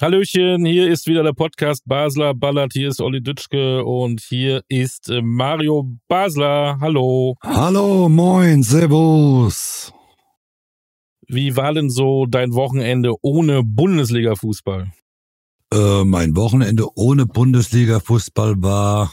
[0.00, 5.10] Hallöchen, hier ist wieder der Podcast Basler Ballert, hier ist Olli Dütschke und hier ist
[5.10, 6.78] äh, Mario Basler.
[6.80, 7.34] Hallo.
[7.42, 9.92] Hallo, moin, servus.
[11.26, 14.92] Wie war denn so dein Wochenende ohne Bundesliga-Fußball?
[15.74, 19.10] Äh, mein Wochenende ohne Bundesliga-Fußball war,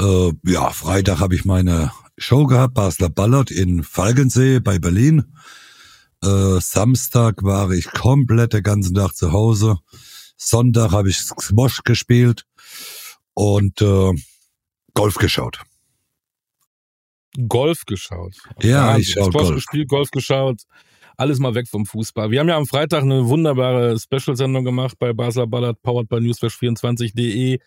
[0.00, 5.32] äh, ja, Freitag habe ich meine Show gehabt, Basler Ballert in Falkensee bei Berlin.
[6.22, 9.78] Äh, Samstag war ich komplett den ganzen Tag zu Hause.
[10.36, 12.44] Sonntag habe ich Squash gespielt
[13.34, 14.12] und äh,
[14.94, 15.60] Golf geschaut.
[17.48, 18.34] Golf geschaut.
[18.60, 19.54] Ja, ich schaue Golf.
[19.54, 20.62] gespielt, Golf geschaut.
[21.16, 22.30] Alles mal weg vom Fußball.
[22.30, 27.58] Wir haben ja am Freitag eine wunderbare Special-Sendung gemacht bei Basler Ballert, powered by newsflash24.de.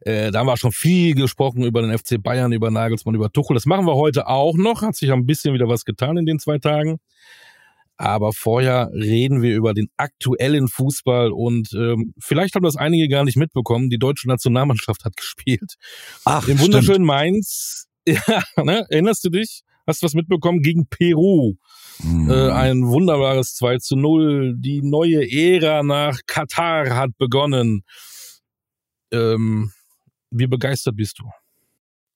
[0.00, 3.54] Äh, da haben wir schon viel gesprochen über den FC Bayern, über Nagelsmann, über Tuchel.
[3.54, 4.82] Das machen wir heute auch noch.
[4.82, 6.98] Hat sich ein bisschen wieder was getan in den zwei Tagen.
[7.96, 13.24] Aber vorher reden wir über den aktuellen Fußball und ähm, vielleicht haben das einige gar
[13.24, 13.88] nicht mitbekommen.
[13.88, 15.74] Die deutsche Nationalmannschaft hat gespielt.
[16.24, 17.86] Ach, Im wunderschönen Mainz.
[18.06, 18.84] Ja, ne?
[18.90, 19.62] Erinnerst du dich?
[19.86, 21.54] Hast du was mitbekommen gegen Peru?
[22.02, 22.30] Hm.
[22.30, 24.56] Äh, ein wunderbares 2 zu 0.
[24.58, 27.82] Die neue Ära nach Katar hat begonnen.
[29.10, 29.72] Ähm,
[30.30, 31.24] wie begeistert bist du?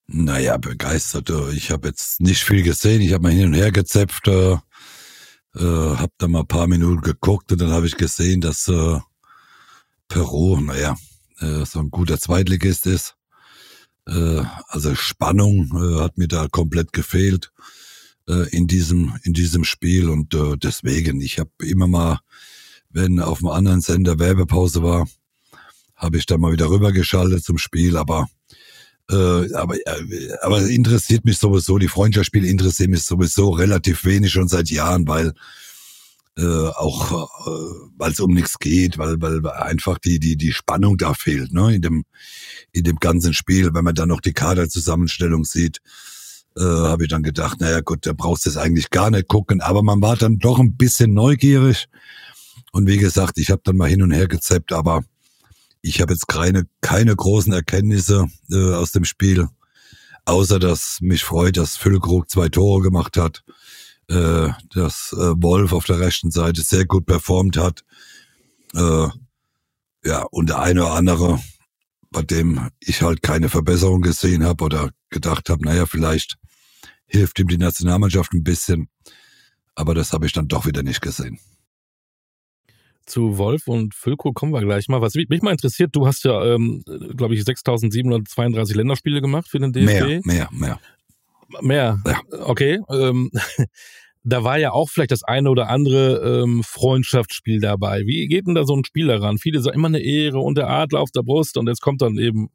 [0.09, 1.31] Naja, begeistert.
[1.53, 3.03] Ich habe jetzt nicht viel gesehen.
[3.03, 4.57] Ich habe mal hin und her gezepft, äh,
[5.59, 8.99] äh, habe da mal ein paar Minuten geguckt und dann habe ich gesehen, dass äh,
[10.09, 10.97] Peru, naja,
[11.41, 13.17] äh, so ein guter Zweitligist ist.
[14.07, 17.53] Äh, also Spannung äh, hat mir da komplett gefehlt
[18.29, 22.21] äh, in diesem in diesem Spiel und äh, deswegen, ich habe immer mal,
[22.91, 25.09] wenn auf einem anderen Sender Werbepause war,
[25.95, 28.29] habe ich da mal wieder rübergeschaltet zum Spiel, aber
[29.11, 34.49] äh, aber, äh, aber interessiert mich sowieso, die Freundschaftsspiele interessieren mich sowieso relativ wenig schon
[34.49, 35.33] seit Jahren, weil
[36.37, 40.97] äh, auch äh, weil es um nichts geht, weil weil einfach die die die Spannung
[40.97, 42.05] da fehlt, ne, in dem
[42.73, 45.79] in dem ganzen Spiel, wenn man dann noch die Kaderzusammenstellung sieht,
[46.57, 49.61] äh, habe ich dann gedacht, naja gut, da brauchst du es eigentlich gar nicht gucken,
[49.61, 51.89] aber man war dann doch ein bisschen neugierig.
[52.73, 55.03] Und wie gesagt, ich habe dann mal hin und her gezappt, aber
[55.83, 59.49] ich habe jetzt keine, keine großen Erkenntnisse äh, aus dem Spiel,
[60.25, 63.45] außer dass mich freut, dass Füllkrug zwei Tore gemacht hat,
[64.09, 67.85] äh, dass äh, Wolf auf der rechten Seite sehr gut performt hat.
[68.75, 69.09] Äh,
[70.05, 71.41] ja, und der eine oder andere,
[72.11, 76.37] bei dem ich halt keine Verbesserung gesehen habe oder gedacht habe, naja, vielleicht
[77.07, 78.89] hilft ihm die Nationalmannschaft ein bisschen.
[79.75, 81.39] Aber das habe ich dann doch wieder nicht gesehen.
[83.09, 85.01] Zu Wolf und Füllkrug kommen wir gleich mal.
[85.01, 86.83] Was mich mich mal interessiert, du hast ja, ähm,
[87.17, 89.87] glaube ich, 6.732 Länderspiele gemacht für den DFB.
[89.87, 90.81] Mehr, mehr, mehr.
[91.61, 92.03] Mehr.
[92.07, 92.21] Ja.
[92.45, 92.81] Okay.
[92.91, 93.31] Ähm,
[94.25, 98.03] da war ja auch vielleicht das eine oder andere ähm, Freundschaftsspiel dabei.
[98.05, 99.39] Wie geht denn da so ein Spiel daran?
[99.39, 102.19] Viele sagen immer eine Ehre und der Adler auf der Brust und jetzt kommt dann
[102.19, 102.51] eben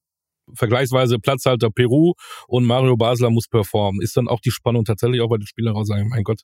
[0.54, 2.14] vergleichsweise Platzhalter Peru
[2.48, 4.02] und Mario Basler muss performen.
[4.02, 6.42] Ist dann auch die Spannung tatsächlich auch bei den Spielern raus sagen, mein Gott,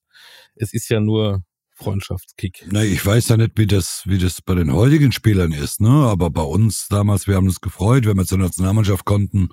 [0.56, 1.44] es ist ja nur
[1.80, 2.66] Freundschaftskick.
[2.70, 5.90] Na, ich weiß ja nicht, wie das, wie das bei den heutigen Spielern ist, ne?
[5.90, 9.50] Aber bei uns damals, wir haben uns gefreut, wenn wir zur Nationalmannschaft konnten,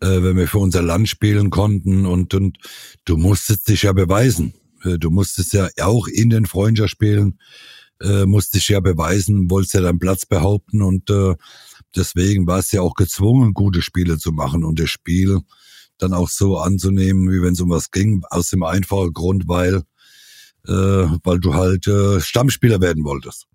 [0.00, 2.58] äh, wenn wir für unser Land spielen konnten und, und
[3.04, 4.54] du musstest dich ja beweisen.
[4.84, 7.38] Äh, Du musstest ja auch in den Freundschaftsspielen,
[8.00, 11.36] äh, musst dich ja beweisen, wolltest ja deinen Platz behaupten und äh,
[11.94, 15.40] deswegen war es ja auch gezwungen, gute Spiele zu machen und das Spiel
[15.98, 19.82] dann auch so anzunehmen, wie wenn es um was ging, aus dem einfachen Grund, weil
[20.66, 20.72] äh,
[21.24, 23.46] weil du halt äh, Stammspieler werden wolltest.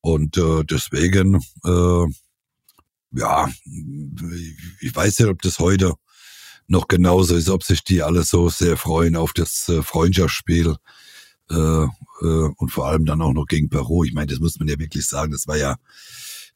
[0.00, 2.06] Und äh, deswegen, äh,
[3.16, 3.48] ja,
[4.80, 5.94] ich weiß nicht, ob das heute
[6.66, 10.76] noch genauso ist, ob sich die alle so sehr freuen auf das äh, Freundschaftsspiel
[11.50, 14.04] äh, äh, und vor allem dann auch noch gegen Peru.
[14.04, 15.76] Ich meine, das muss man ja wirklich sagen, das war ja,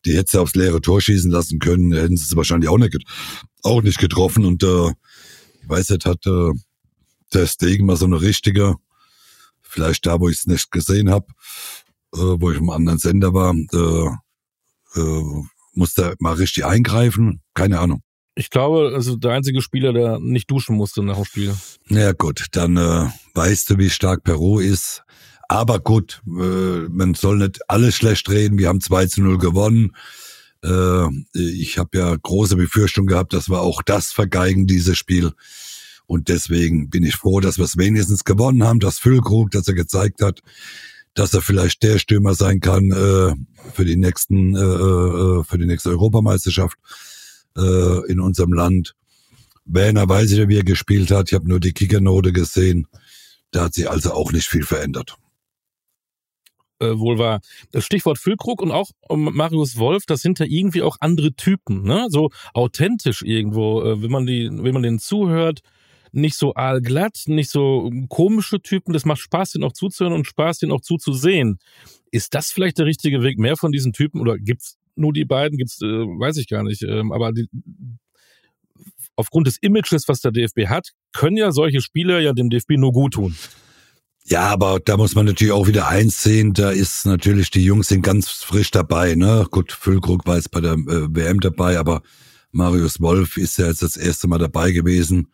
[0.04, 2.96] die hätte sie aufs leere Tor schießen lassen können, hätten sie es wahrscheinlich auch nicht,
[3.62, 6.52] auch nicht getroffen und äh, ich weiß nicht, hat äh,
[7.34, 8.76] der Stegen mal so eine richtige
[9.68, 11.26] vielleicht da, wo ich es nicht gesehen habe,
[12.14, 15.42] äh, wo ich im anderen Sender war, äh, äh,
[15.74, 17.40] musste mal richtig eingreifen.
[17.54, 18.02] Keine Ahnung.
[18.34, 21.56] Ich glaube, also der einzige Spieler, der nicht duschen musste nach dem Spiel.
[21.88, 25.02] Na gut, dann äh, weißt du, wie stark Peru ist.
[25.48, 28.58] Aber gut, äh, man soll nicht alles schlecht reden.
[28.58, 29.96] Wir haben 2 zu 0 gewonnen.
[30.62, 35.32] Äh, ich habe ja große Befürchtung gehabt, dass wir auch das vergeigen, dieses Spiel.
[36.08, 39.74] Und deswegen bin ich froh, dass wir es wenigstens gewonnen haben, dass Füllkrug, dass er
[39.74, 40.40] gezeigt hat,
[41.12, 43.34] dass er vielleicht der Stürmer sein kann äh,
[43.74, 46.78] für die nächsten, äh, äh, für die nächste Europameisterschaft
[47.58, 48.94] äh, in unserem Land.
[49.66, 51.28] Werner weiß ich wie er gespielt hat.
[51.28, 52.86] Ich habe nur die Kickernote gesehen.
[53.50, 55.16] Da hat sich also auch nicht viel verändert.
[56.80, 57.40] äh, wohl war.
[57.72, 62.06] Das Stichwort Füllkrug und auch Marius Wolf, das sind ja irgendwie auch andere Typen, ne?
[62.08, 65.60] So authentisch irgendwo, äh, wenn man die, wenn man denen zuhört,
[66.12, 68.92] nicht so aalglatt, nicht so komische Typen.
[68.92, 71.58] Das macht Spaß, den auch zuzuhören und Spaß, den auch zuzusehen.
[72.10, 75.58] Ist das vielleicht der richtige Weg, mehr von diesen Typen oder gibt's nur die beiden?
[75.58, 76.82] Gibt's, äh, weiß ich gar nicht.
[76.82, 77.48] Ähm, aber die,
[79.16, 82.92] aufgrund des Images, was der DFB hat, können ja solche Spieler ja dem DFB nur
[82.92, 83.36] gut tun.
[84.24, 87.88] Ja, aber da muss man natürlich auch wieder eins sehen, da ist natürlich, die Jungs
[87.88, 89.46] sind ganz frisch dabei, ne?
[89.50, 92.02] Gut, Füllkrug war jetzt bei der äh, WM dabei, aber
[92.52, 95.28] Marius Wolf ist ja jetzt das erste Mal dabei gewesen,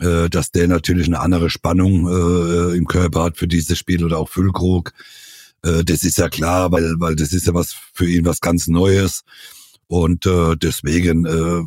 [0.00, 4.18] äh, dass der natürlich eine andere Spannung äh, im Körper hat für dieses Spiel oder
[4.18, 4.92] auch Füllkrug.
[5.62, 8.68] Äh, das ist ja klar, weil, weil das ist ja was für ihn was ganz
[8.68, 9.22] Neues.
[9.86, 11.62] Und äh, deswegen äh,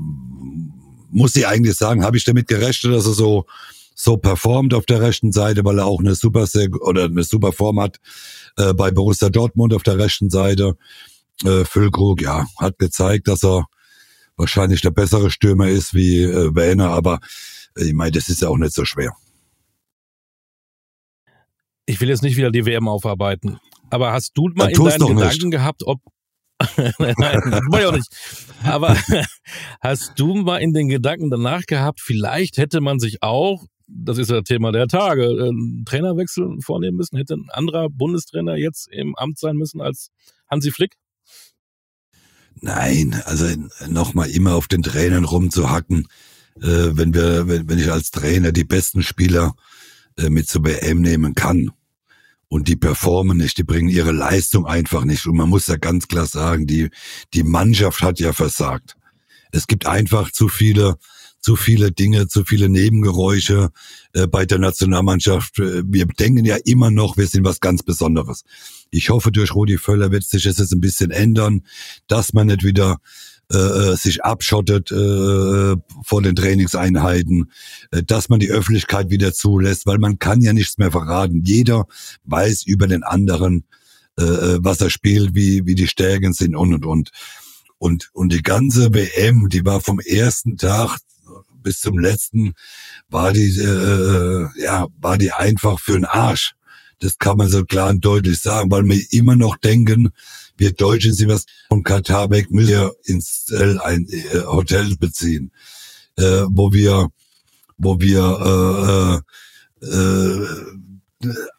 [1.10, 3.46] muss ich eigentlich sagen, habe ich damit gerechnet, dass er so
[3.94, 6.48] so performt auf der rechten Seite, weil er auch eine super
[6.82, 7.98] oder eine super Form hat
[8.58, 10.76] äh, bei Borussia Dortmund auf der rechten Seite.
[11.44, 13.66] Äh, Füllkrug, ja, hat gezeigt, dass er
[14.38, 17.20] wahrscheinlich der bessere Stürmer ist wie äh, Werner, aber
[17.76, 19.16] ich meine, das ist ja auch nicht so schwer.
[21.86, 23.60] Ich will jetzt nicht wieder die WM aufarbeiten,
[23.90, 25.52] aber hast du mal in deinen Gedanken nicht.
[25.52, 26.00] gehabt, ob
[26.78, 28.10] Nein, das ich auch nicht.
[28.64, 28.96] Aber
[29.82, 34.30] hast du mal in den Gedanken danach gehabt, vielleicht hätte man sich auch das ist
[34.30, 37.18] ja Thema der Tage, einen Trainerwechsel vornehmen müssen?
[37.18, 40.12] Hätte ein anderer Bundestrainer jetzt im Amt sein müssen als
[40.50, 40.96] Hansi Flick?
[42.56, 43.48] Nein, also
[43.88, 46.08] nochmal immer auf den Trainern rumzuhacken,
[46.58, 49.56] äh, wenn wir, wenn, wenn ich als Trainer die besten Spieler
[50.18, 51.72] äh, mit zur WM nehmen kann
[52.48, 55.26] und die performen nicht, die bringen ihre Leistung einfach nicht.
[55.26, 56.90] Und man muss ja ganz klar sagen, die,
[57.34, 58.98] die Mannschaft hat ja versagt.
[59.52, 60.98] Es gibt einfach zu viele
[61.42, 63.72] zu viele Dinge, zu viele Nebengeräusche
[64.14, 65.60] äh, bei der Nationalmannschaft.
[65.60, 68.44] Äh, wir denken ja immer noch, wir sind was ganz Besonderes.
[68.92, 71.64] Ich hoffe, durch Rudi Völler wird sich das jetzt ein bisschen ändern,
[72.08, 73.00] dass man nicht wieder
[73.52, 77.52] äh, äh sich abschottet äh, vor den Trainingseinheiten,
[77.92, 81.42] äh, dass man die Öffentlichkeit wieder zulässt, weil man kann ja nichts mehr verraten.
[81.44, 81.86] Jeder
[82.24, 83.66] weiß über den anderen,
[84.20, 87.12] äh, äh was er spielt, wie, wie die Stärken sind und und und.
[87.78, 91.00] Und, und die ganze WM, die war vom ersten Tag
[91.62, 92.54] bis zum letzten
[93.10, 96.54] war die, äh, ja, war die einfach für den Arsch.
[97.00, 100.10] Das kann man so klar und deutlich sagen, weil wir immer noch denken,
[100.62, 105.52] wir Deutschen sind was von Katar weg, müssen wir ins äh, ein äh, Hotel beziehen,
[106.18, 107.10] äh, wo wir,
[107.80, 109.24] wo wir
[109.82, 110.48] äh, äh,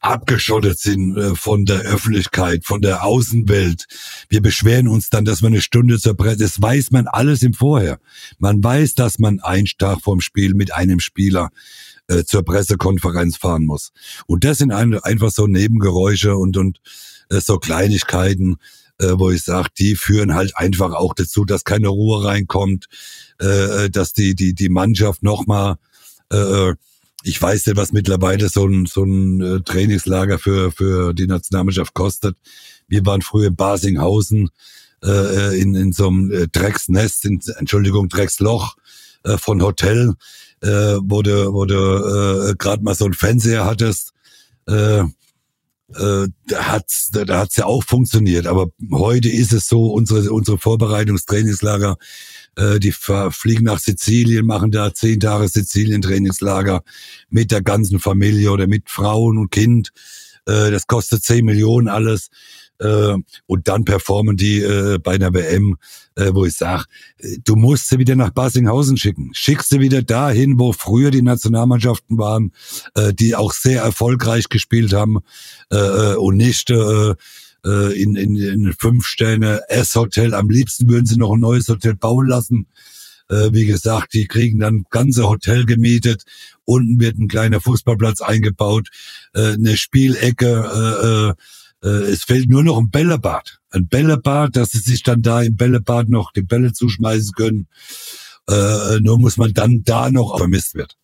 [0.00, 3.86] abgeschottet sind äh, von der Öffentlichkeit, von der Außenwelt.
[4.28, 7.54] Wir beschweren uns dann, dass wir eine Stunde zur Presse, das weiß man alles im
[7.54, 7.98] Vorher.
[8.38, 11.50] Man weiß, dass man einen Tag vorm Spiel mit einem Spieler
[12.06, 13.90] äh, zur Pressekonferenz fahren muss.
[14.28, 16.78] Und das sind ein, einfach so Nebengeräusche und, und
[17.40, 18.58] so Kleinigkeiten,
[19.02, 22.86] äh, wo ich sage, die führen halt einfach auch dazu, dass keine Ruhe reinkommt,
[23.40, 25.76] äh, äh dass die, die, die Mannschaft nochmal
[26.32, 26.74] äh,
[27.24, 31.94] ich weiß nicht, was mittlerweile so ein, so ein äh, Trainingslager für, für die Nationalmannschaft
[31.94, 32.36] kostet.
[32.88, 34.50] Wir waren früher in Basinghausen
[35.04, 38.76] äh, in, in so einem äh, Drecksnest, in, Entschuldigung, Drecksloch
[39.24, 40.14] äh, von Hotel,
[40.62, 44.12] äh, wo du, wo du äh, gerade mal so ein Fernseher hattest.
[44.66, 45.04] Äh,
[45.96, 48.46] äh, da hat's, da, da hat's ja auch funktioniert.
[48.46, 51.96] Aber heute ist es so, unsere, unsere Vorbereitungstrainingslager
[52.56, 56.82] äh, die fliegen nach Sizilien, machen da zehn Tage Sizilien-Trainingslager
[57.30, 59.92] mit der ganzen Familie oder mit Frauen und Kind.
[60.46, 62.28] Äh, das kostet zehn Millionen alles.
[62.82, 65.76] Äh, und dann performen die äh, bei einer WM,
[66.16, 66.84] äh, wo ich sage,
[67.18, 69.30] äh, du musst sie wieder nach Basinghausen schicken.
[69.32, 72.52] Schickst sie wieder dahin, wo früher die Nationalmannschaften waren,
[72.94, 75.20] äh, die auch sehr erfolgreich gespielt haben
[75.70, 77.14] äh, äh und nicht äh,
[77.64, 80.34] äh, in, in, in fünf Sterne S-Hotel.
[80.34, 82.66] Am liebsten würden sie noch ein neues Hotel bauen lassen.
[83.28, 86.24] Äh, wie gesagt, die kriegen dann ganze Hotel gemietet.
[86.64, 88.88] Unten wird ein kleiner Fußballplatz eingebaut,
[89.34, 91.36] äh, eine Spielecke.
[91.38, 91.42] Äh,
[91.88, 93.60] es fehlt nur noch ein Bällebad.
[93.70, 97.68] Ein Bällebad, dass sie sich dann da im Bällebad noch die Bälle zuschmeißen können.
[98.48, 100.96] Äh, nur muss man dann da noch vermisst wird.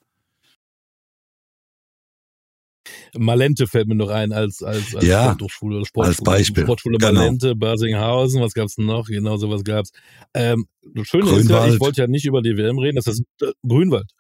[3.17, 6.65] Malente fällt mir noch ein als, als, als ja, Sporthochschule, Sportschule, als Beispiel.
[6.65, 7.13] Sportschule genau.
[7.13, 9.07] Malente, Basinghausen, was gab's noch?
[9.07, 9.91] Genau sowas gab's.
[10.35, 11.45] Ähm, das Schöne Grünwald.
[11.45, 14.11] ist ja, ich wollte ja nicht über die WM reden, das ist äh, Grünwald.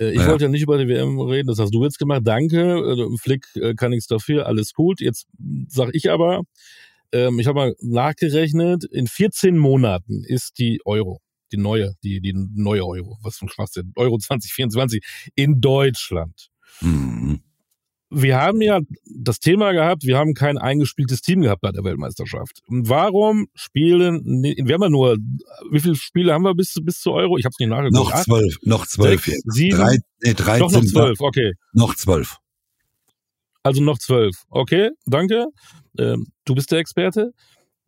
[0.00, 0.28] Äh, ich ja.
[0.28, 2.22] wollte ja nicht über die WM reden, das hast du jetzt gemacht.
[2.24, 5.00] Danke, äh, Flick äh, kann nichts dafür, alles gut.
[5.00, 5.26] Jetzt
[5.68, 6.42] sag ich aber,
[7.12, 12.34] ähm, ich habe mal nachgerechnet, in 14 Monaten ist die Euro die neue, die, die
[12.34, 15.02] neue Euro, was für ein Schwachsinn, Euro 2024
[15.34, 16.50] in Deutschland.
[16.82, 17.40] Mhm
[18.10, 22.60] wir haben ja das Thema gehabt, wir haben kein eingespieltes Team gehabt bei der Weltmeisterschaft.
[22.66, 25.16] Und warum spielen, wir haben ja nur,
[25.70, 27.36] wie viele Spiele haben wir bis, bis zu Euro?
[27.36, 27.94] Ich habe es nicht nachgeguckt.
[27.94, 29.24] Noch zwölf, noch zwölf.
[29.24, 31.52] Sechs, sieben, Drei, nee, 13, doch noch zwölf, okay.
[31.72, 32.38] Noch zwölf.
[33.62, 34.44] Also noch zwölf.
[34.48, 35.46] Okay, danke.
[35.98, 37.32] Ähm, du bist der Experte.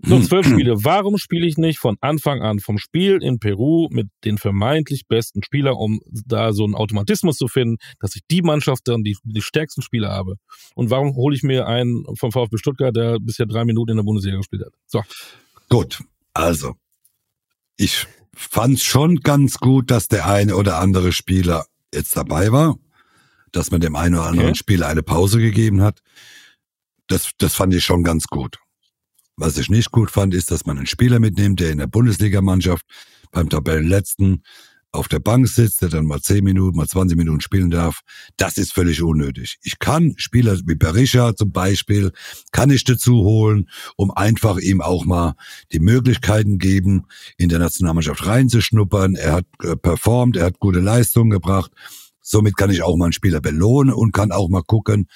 [0.02, 0.84] Noch zwölf Spiele.
[0.84, 5.42] Warum spiele ich nicht von Anfang an vom Spiel in Peru mit den vermeintlich besten
[5.42, 9.42] Spielern, um da so einen Automatismus zu finden, dass ich die Mannschaft dann die, die
[9.42, 10.36] stärksten Spieler habe?
[10.74, 14.04] Und warum hole ich mir einen vom VfB Stuttgart, der bisher drei Minuten in der
[14.04, 14.72] Bundesliga gespielt hat?
[14.86, 15.02] So.
[15.68, 16.02] Gut,
[16.32, 16.74] also
[17.76, 22.76] ich fand schon ganz gut, dass der eine oder andere Spieler jetzt dabei war,
[23.52, 24.58] dass man dem einen oder anderen Okay.
[24.58, 26.00] Spieler eine Pause gegeben hat.
[27.06, 28.58] Das, das fand ich schon ganz gut.
[29.40, 32.84] Was ich nicht gut fand, ist, dass man einen Spieler mitnimmt, der in der Bundesligamannschaft
[33.32, 34.42] beim Tabellenletzten
[34.92, 38.00] auf der Bank sitzt, der dann mal 10 Minuten, mal 20 Minuten spielen darf.
[38.36, 39.56] Das ist völlig unnötig.
[39.62, 42.12] Ich kann Spieler wie Berisha zum Beispiel,
[42.52, 45.36] kann ich dazu holen, um einfach ihm auch mal
[45.72, 47.06] die Möglichkeiten geben,
[47.38, 49.14] in der Nationalmannschaft reinzuschnuppern.
[49.14, 51.70] Er hat äh, performt, er hat gute Leistungen gebracht.
[52.20, 55.08] Somit kann ich auch mal einen Spieler belohnen und kann auch mal gucken,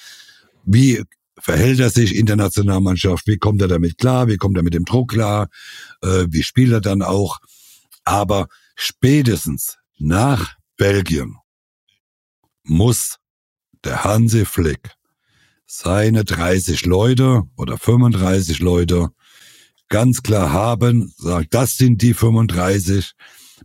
[0.65, 1.03] wie
[1.39, 4.73] verhält er sich in der Nationalmannschaft, wie kommt er damit klar, wie kommt er mit
[4.73, 5.47] dem Druck klar,
[6.01, 7.39] äh, wie spielt er dann auch.
[8.03, 11.37] Aber spätestens nach Belgien
[12.63, 13.17] muss
[13.83, 14.91] der Hansi Flick
[15.65, 19.09] seine 30 Leute oder 35 Leute
[19.89, 23.13] ganz klar haben, sagt, das sind die 35,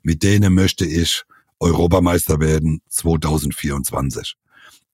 [0.02, 1.24] mit denen möchte ich
[1.58, 4.36] Europameister werden 2024.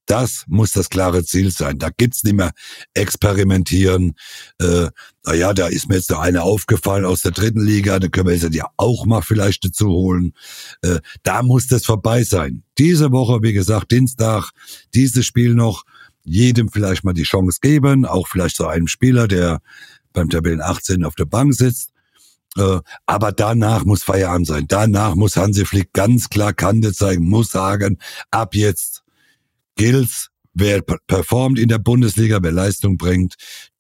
[0.07, 1.79] Das muss das klare Ziel sein.
[1.79, 2.53] Da gibt's nicht mehr
[2.95, 4.15] experimentieren.
[4.61, 4.89] Äh,
[5.25, 8.35] naja, da ist mir jetzt noch eine aufgefallen aus der dritten Liga, da können wir
[8.35, 10.33] jetzt ja auch mal vielleicht dazu holen.
[10.83, 12.63] Äh, da muss das vorbei sein.
[12.79, 14.51] Diese Woche, wie gesagt, Dienstag,
[14.95, 15.85] dieses Spiel noch,
[16.23, 19.61] jedem vielleicht mal die Chance geben, auch vielleicht so einem Spieler, der
[20.13, 21.91] beim Tabellen 18 auf der Bank sitzt.
[22.57, 24.65] Äh, aber danach muss Feierabend sein.
[24.69, 27.99] Danach muss Hansi Flick ganz klar Kante zeigen, muss sagen,
[28.31, 28.96] ab jetzt
[29.77, 33.35] gilt's, wer per- performt in der Bundesliga, wer Leistung bringt,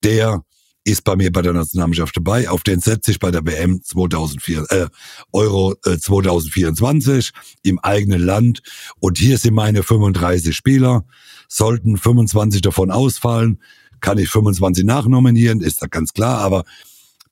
[0.04, 0.42] der
[0.86, 2.48] ist bei mir bei der Nationalmannschaft dabei.
[2.48, 4.86] Auf den setze ich bei der WM 2004, äh,
[5.32, 7.32] Euro äh, 2024
[7.64, 8.60] im eigenen Land.
[9.00, 11.04] Und hier sind meine 35 Spieler.
[11.48, 13.60] Sollten 25 davon ausfallen,
[14.00, 16.38] kann ich 25 nachnominieren, ist da ganz klar.
[16.38, 16.62] Aber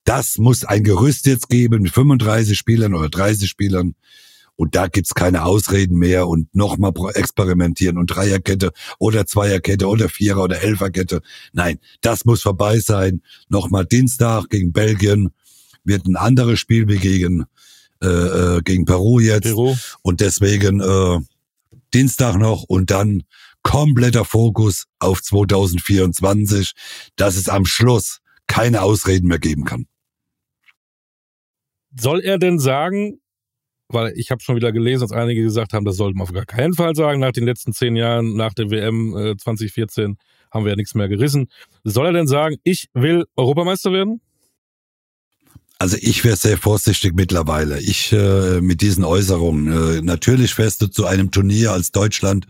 [0.03, 3.95] das muss ein Gerüst jetzt geben mit 35 Spielern oder 30 Spielern.
[4.55, 10.43] Und da gibt's keine Ausreden mehr und nochmal experimentieren und Dreierkette oder Zweierkette oder Vierer-
[10.43, 11.21] oder Elferkette.
[11.53, 13.21] Nein, das muss vorbei sein.
[13.49, 15.31] Nochmal Dienstag gegen Belgien
[15.83, 17.45] wird ein anderes Spiel wie gegen,
[18.01, 19.43] äh, äh, gegen Peru jetzt.
[19.43, 19.75] Peru.
[20.01, 21.19] Und deswegen äh,
[21.93, 23.23] Dienstag noch und dann
[23.61, 26.73] kompletter Fokus auf 2024,
[27.15, 29.87] dass es am Schluss keine Ausreden mehr geben kann.
[31.99, 33.21] Soll er denn sagen,
[33.87, 36.45] weil ich habe schon wieder gelesen, dass einige gesagt haben, das sollte man auf gar
[36.45, 40.17] keinen Fall sagen, nach den letzten zehn Jahren, nach der WM äh, 2014
[40.51, 41.47] haben wir ja nichts mehr gerissen.
[41.83, 44.21] Soll er denn sagen, ich will Europameister werden?
[45.77, 47.81] Also ich wäre sehr vorsichtig mittlerweile.
[47.81, 49.97] Ich äh, mit diesen Äußerungen.
[49.97, 52.47] Äh, natürlich fährst du zu einem Turnier als Deutschland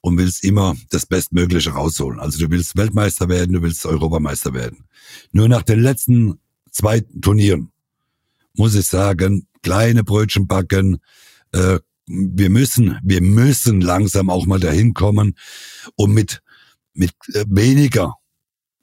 [0.00, 2.20] und willst immer das Bestmögliche rausholen.
[2.20, 4.84] Also du willst Weltmeister werden, du willst Europameister werden.
[5.32, 6.40] Nur nach den letzten
[6.70, 7.70] zwei Turnieren
[8.56, 10.98] muss ich sagen, kleine Brötchen backen.
[11.52, 15.36] Äh, wir müssen, wir müssen langsam auch mal dahin kommen
[15.96, 16.42] und mit
[16.92, 18.14] mit äh, weniger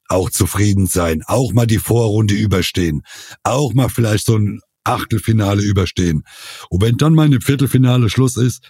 [0.09, 3.03] auch zufrieden sein, auch mal die Vorrunde überstehen,
[3.43, 6.23] auch mal vielleicht so ein Achtelfinale überstehen.
[6.69, 8.67] Und wenn dann mal im Viertelfinale Schluss ist,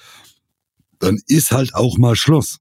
[1.00, 2.60] dann ist halt auch mal Schluss.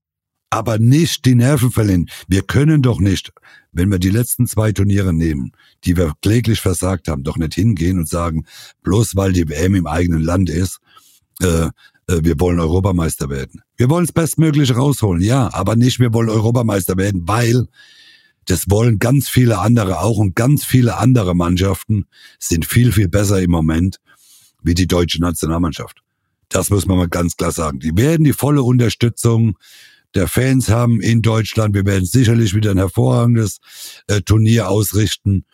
[0.51, 2.11] Aber nicht die Nerven verlieren.
[2.27, 3.33] Wir können doch nicht,
[3.73, 5.53] wenn wir die letzten zwei Turniere nehmen,
[5.85, 8.45] die wir kläglich versagt haben, doch nicht hingehen und sagen,
[8.83, 10.81] bloß weil die WM im eigenen Land ist,
[11.41, 11.69] äh,
[12.11, 13.63] äh, wir wollen Europameister werden.
[13.77, 17.69] Wir wollen das Bestmögliche rausholen, ja, aber nicht, wir wollen Europameister werden, weil
[18.47, 22.07] das wollen ganz viele andere auch und ganz viele andere Mannschaften
[22.39, 24.01] sind viel, viel besser im Moment
[24.63, 26.03] wie die deutsche Nationalmannschaft.
[26.49, 27.79] Das muss man mal ganz klar sagen.
[27.79, 29.57] Die werden die volle Unterstützung
[30.15, 31.75] der Fans haben in Deutschland.
[31.75, 33.59] Wir werden sicherlich wieder ein hervorragendes
[34.07, 35.45] äh, Turnier ausrichten,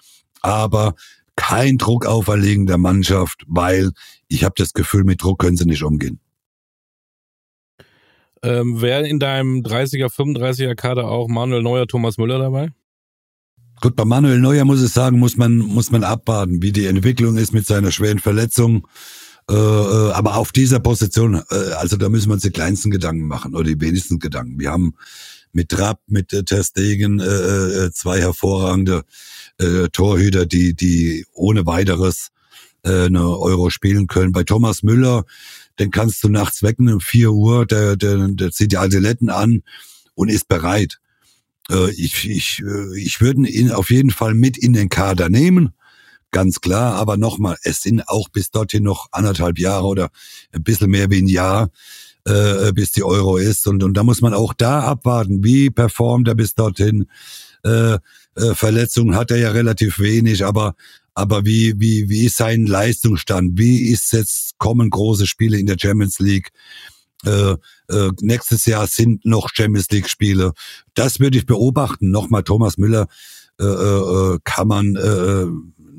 [0.40, 0.94] aber
[1.36, 3.92] kein Druck auferlegen der Mannschaft, weil
[4.28, 6.18] ich habe das Gefühl, mit Druck können sie nicht umgehen.
[8.42, 12.70] Ähm, Wäre in deinem 30er, 35er Kader auch Manuel Neuer, Thomas Müller dabei?
[13.80, 17.36] Gut, bei Manuel Neuer muss ich sagen, muss man, muss man abwarten, wie die Entwicklung
[17.36, 18.86] ist mit seiner schweren Verletzung.
[19.48, 23.26] Äh, äh, aber auf dieser Position, äh, also da müssen wir uns die kleinsten Gedanken
[23.26, 24.58] machen oder die wenigsten Gedanken.
[24.58, 24.94] Wir haben
[25.52, 29.04] mit Trapp, mit äh, Ter äh, äh, zwei hervorragende
[29.58, 32.28] äh, Torhüter, die, die ohne weiteres
[32.82, 34.32] äh, eine Euro spielen können.
[34.32, 35.24] Bei Thomas Müller,
[35.78, 39.62] den kannst du nachts wecken um vier Uhr, der, der, der zieht die Alsiletten an
[40.14, 40.98] und ist bereit.
[41.96, 42.62] Ich, ich,
[42.94, 45.72] ich würde ihn auf jeden Fall mit in den Kader nehmen
[46.36, 46.96] ganz klar.
[46.96, 50.10] Aber nochmal, es sind auch bis dorthin noch anderthalb Jahre oder
[50.52, 51.70] ein bisschen mehr wie ein Jahr,
[52.26, 53.66] äh, bis die Euro ist.
[53.66, 57.06] Und, und da muss man auch da abwarten, wie performt er bis dorthin.
[57.64, 60.74] Äh, äh, Verletzungen hat er ja relativ wenig, aber
[61.14, 63.52] aber wie wie wie ist sein Leistungsstand?
[63.54, 66.50] Wie ist jetzt kommen große Spiele in der Champions League?
[67.24, 67.54] Äh,
[67.88, 70.52] äh, nächstes Jahr sind noch Champions League Spiele.
[70.92, 72.10] Das würde ich beobachten.
[72.10, 73.06] Nochmal Thomas Müller
[73.58, 75.46] äh, äh, äh kann man äh,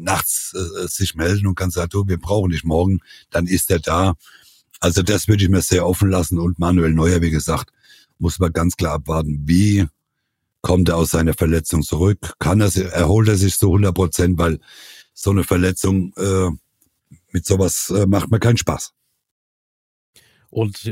[0.08, 3.80] nachts äh, sich melden und kann sagen, du, wir brauchen dich morgen, dann ist er
[3.80, 4.16] da.
[4.80, 6.40] Also das würde ich mir sehr offen lassen.
[6.40, 7.72] Und Manuel Neuer, wie gesagt,
[8.18, 9.86] muss man ganz klar abwarten, wie
[10.62, 12.34] kommt er aus seiner Verletzung zurück?
[12.40, 14.60] Kann er, erholt er sich zu 100 Prozent, weil
[15.14, 16.50] so eine Verletzung äh,
[17.32, 18.94] mit sowas äh, macht mir keinen Spaß.
[20.50, 20.86] Und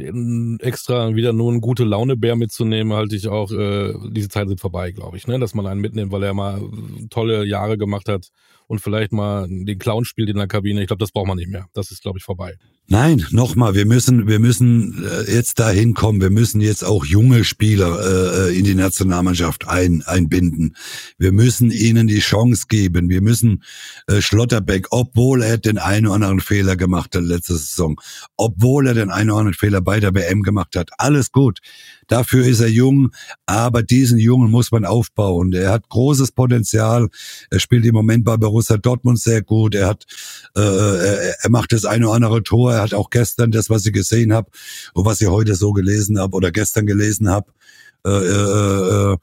[0.62, 4.92] extra wieder nur ein gute Laune-Bär mitzunehmen, halte ich auch, äh, diese Zeit sind vorbei,
[4.92, 5.40] glaube ich, ne?
[5.40, 6.62] Dass man einen mitnimmt, weil er mal
[7.10, 8.30] tolle Jahre gemacht hat
[8.68, 10.82] und vielleicht mal den Clown spielt in der Kabine.
[10.82, 11.68] Ich glaube, das braucht man nicht mehr.
[11.74, 12.56] Das ist, glaube ich, vorbei.
[12.88, 16.22] Nein, nochmal, wir müssen, wir müssen äh, jetzt dahin kommen.
[16.22, 20.76] Wir müssen jetzt auch junge Spieler äh, äh, in die Nationalmannschaft ein, einbinden.
[21.18, 23.10] Wir müssen ihnen die Chance geben.
[23.10, 23.64] Wir müssen
[24.06, 28.00] äh, Schlotterbeck, obwohl er den einen oder anderen Fehler gemacht hat letzte Saison,
[28.38, 31.62] obwohl er den einen oder anderen Fehler bei der WM gemacht hat, alles gut.
[32.08, 33.12] Dafür ist er jung,
[33.46, 35.54] aber diesen Jungen muss man aufbauen.
[35.54, 37.10] Er hat großes Potenzial.
[37.50, 39.76] Er spielt im Moment bei Borussia Dortmund sehr gut.
[39.76, 40.06] Er hat,
[40.56, 42.74] äh, er, er macht das eine oder andere Tor.
[42.74, 44.50] Er hat auch gestern das, was ich gesehen habe
[44.94, 47.52] und was ich heute so gelesen habe oder gestern gelesen habe,
[48.06, 49.18] äh, äh,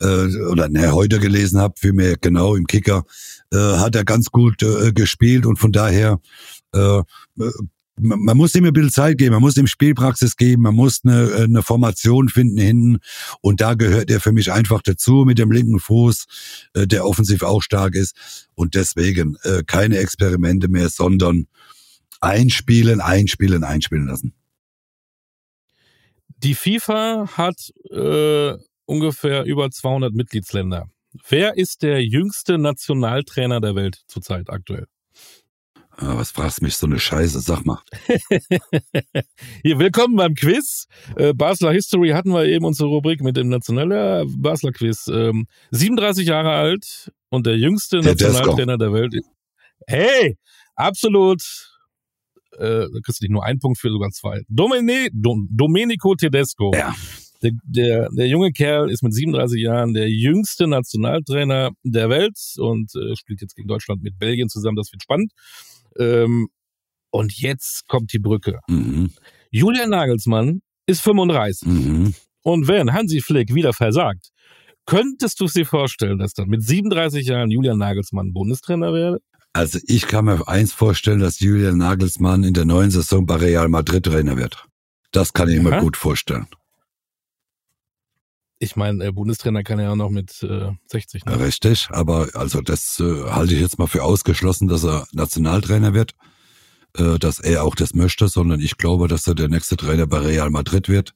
[0.00, 3.04] äh, oder ne, heute gelesen habe, vielmehr genau im Kicker,
[3.52, 6.20] äh, hat er ganz gut äh, gespielt und von daher
[6.72, 7.02] äh,
[8.00, 11.34] man muss ihm ein bisschen Zeit geben, man muss ihm Spielpraxis geben, man muss eine,
[11.34, 12.98] eine Formation finden hinten
[13.40, 16.26] und da gehört er für mich einfach dazu mit dem linken Fuß,
[16.74, 21.46] äh, der offensiv auch stark ist und deswegen äh, keine Experimente mehr, sondern
[22.20, 24.34] einspielen, einspielen, einspielen lassen.
[26.38, 28.54] Die FIFA hat äh,
[28.86, 30.88] ungefähr über 200 Mitgliedsländer.
[31.28, 34.86] Wer ist der jüngste Nationaltrainer der Welt zurzeit aktuell?
[36.00, 37.40] Ah, was fragst du mich so eine Scheiße?
[37.40, 37.80] Sag mal.
[39.64, 40.86] Hier, willkommen beim Quiz.
[41.16, 45.08] Äh, Basler History hatten wir eben unsere Rubrik mit dem Nationaler Basler Quiz.
[45.08, 49.12] Ähm, 37 Jahre alt und der jüngste der Nationaltrainer der Welt.
[49.88, 50.38] Hey,
[50.76, 51.42] absolut.
[52.52, 54.42] Äh, da kriegst du nicht nur einen Punkt für, sogar zwei.
[54.48, 56.70] Domine, Dom, Domenico Tedesco.
[56.76, 56.94] Ja.
[57.42, 62.92] Der, der, der junge Kerl ist mit 37 Jahren der jüngste Nationaltrainer der Welt und
[62.94, 64.76] äh, spielt jetzt gegen Deutschland mit Belgien zusammen.
[64.76, 65.32] Das wird spannend.
[65.98, 66.48] Ähm,
[67.10, 68.60] und jetzt kommt die Brücke.
[68.68, 69.10] Mhm.
[69.50, 71.68] Julian Nagelsmann ist 35.
[71.68, 72.14] Mhm.
[72.42, 74.28] Und wenn Hansi Flick wieder versagt,
[74.86, 79.18] könntest du dir vorstellen, dass dann mit 37 Jahren Julian Nagelsmann Bundestrainer wäre?
[79.52, 83.68] Also ich kann mir eins vorstellen, dass Julian Nagelsmann in der neuen Saison bei Real
[83.68, 84.64] Madrid Trainer wird.
[85.12, 85.70] Das kann ich Aha.
[85.70, 86.46] mir gut vorstellen.
[88.60, 91.24] Ich meine, Bundestrainer kann ja auch noch mit äh, 60.
[91.24, 91.38] Ne?
[91.38, 96.14] Richtig, aber also das äh, halte ich jetzt mal für ausgeschlossen, dass er Nationaltrainer wird,
[96.96, 100.18] äh, dass er auch das möchte, sondern ich glaube, dass er der nächste Trainer bei
[100.18, 101.14] Real Madrid wird.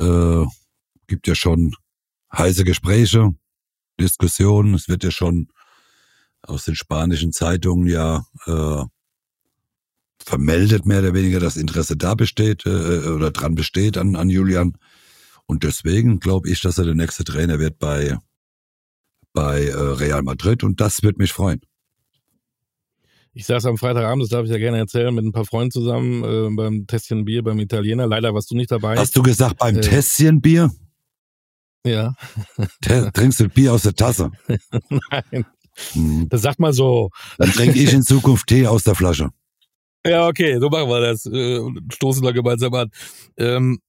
[0.00, 0.44] Äh,
[1.06, 1.74] gibt ja schon
[2.36, 3.34] heiße Gespräche,
[4.00, 5.48] Diskussionen, es wird ja schon
[6.42, 8.84] aus den spanischen Zeitungen ja äh,
[10.18, 14.76] vermeldet, mehr oder weniger, dass Interesse da besteht äh, oder dran besteht an, an Julian.
[15.46, 18.18] Und deswegen glaube ich, dass er der nächste Trainer wird bei,
[19.32, 21.60] bei äh, Real Madrid und das wird mich freuen.
[23.32, 26.24] Ich saß am Freitagabend, das darf ich ja gerne erzählen, mit ein paar Freunden zusammen
[26.24, 28.06] äh, beim Tässchen Bier beim Italiener.
[28.06, 28.96] Leider warst du nicht dabei.
[28.96, 30.70] Hast du gesagt beim äh, Tässchen Bier?
[31.84, 32.14] Ja.
[32.80, 34.30] Trinkst du Bier aus der Tasse?
[34.88, 35.44] Nein.
[35.92, 36.28] Hm.
[36.30, 37.10] Das sagt mal so.
[37.38, 39.28] Dann trinke ich in Zukunft Tee aus der Flasche.
[40.06, 41.26] Ja, okay, so machen wir das.
[41.26, 41.60] Äh,
[41.92, 42.90] stoßen wir gemeinsam an.
[43.36, 43.80] Ähm,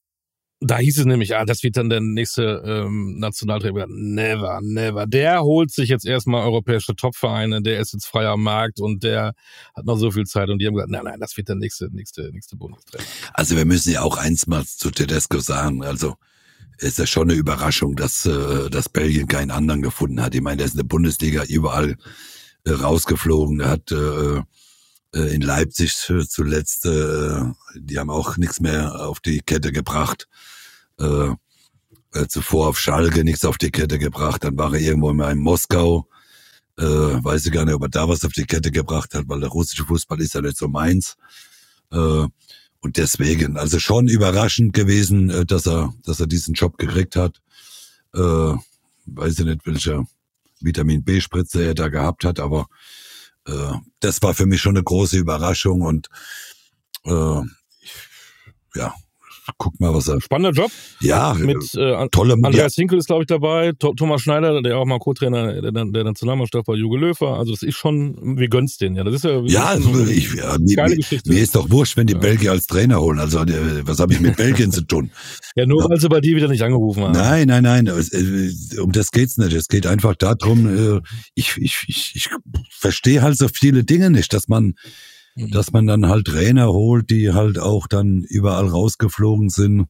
[0.60, 3.86] da hieß es nämlich, ah, das wird dann der nächste ähm, Nationaltrainer.
[3.88, 5.06] Never, never.
[5.06, 9.34] Der holt sich jetzt erstmal europäische Topvereine, der ist jetzt frei am Markt und der
[9.76, 10.50] hat noch so viel Zeit.
[10.50, 13.06] Und die haben gesagt, nein, nein, das wird der nächste, nächste, nächste Bundestrainer.
[13.34, 15.84] Also wir müssen ja auch eins mal zu Tedesco sagen.
[15.84, 16.16] Also
[16.80, 20.34] ist ja schon eine Überraschung, dass, äh, dass Belgien keinen anderen gefunden hat.
[20.34, 21.98] Ich meine, der ist in der Bundesliga überall
[22.66, 23.60] äh, rausgeflogen.
[23.60, 24.42] Der hat Äh,
[25.12, 27.42] in Leipzig äh, zuletzt, äh,
[27.76, 30.28] die haben auch nichts mehr auf die Kette gebracht.
[31.00, 31.34] Äh,
[32.14, 34.44] äh, zuvor auf Schalke nichts auf die Kette gebracht.
[34.44, 36.08] Dann war er irgendwo mal in Moskau.
[36.78, 39.40] Äh, weiß ich gar nicht, ob er da was auf die Kette gebracht hat, weil
[39.40, 41.16] der russische Fußball ist ja nicht so meins.
[41.92, 42.28] Äh,
[42.80, 47.42] und deswegen, also schon überraschend gewesen, äh, dass er, dass er diesen Job gekriegt hat.
[48.14, 48.54] Äh,
[49.06, 50.06] weiß ich nicht, welcher
[50.60, 52.68] Vitamin B-Spritze er da gehabt hat, aber
[53.48, 56.08] äh, das war für mich schon eine große Überraschung und
[57.06, 57.42] äh,
[58.76, 58.94] ja,
[59.58, 60.20] guck mal, was er.
[60.22, 60.72] Spannender Job.
[61.02, 62.82] Ja, mit äh, tolle Andreas ja.
[62.82, 63.72] Hinkel ist, glaube ich, dabei.
[63.74, 67.38] Thomas Schneider, der auch mal Co-Trainer der, der Nationalmannschaft war, Juge Löfer.
[67.38, 68.96] Also das ist schon, wir gönn's den.
[68.96, 69.40] Ja, das ist ja.
[69.46, 71.30] Ja, also ich, ja mir, geile Geschichte.
[71.30, 72.20] mir ist doch wurscht, wenn die ja.
[72.20, 73.20] Belgier als Trainer holen.
[73.20, 75.12] Also äh, was habe ich mit Belgien zu tun?
[75.56, 75.90] Ja, nur ja.
[75.90, 77.14] weil sie bei dir wieder nicht angerufen haben.
[77.14, 77.88] Nein, nein, nein.
[77.88, 79.54] Äh, um das geht's nicht.
[79.54, 80.98] Es geht einfach darum.
[80.98, 81.02] Äh,
[81.36, 82.30] ich, ich, ich, ich
[82.70, 84.76] verstehe halt so viele Dinge nicht, dass man
[85.38, 85.52] Mhm.
[85.52, 89.88] dass man dann halt Trainer holt, die halt auch dann überall rausgeflogen sind.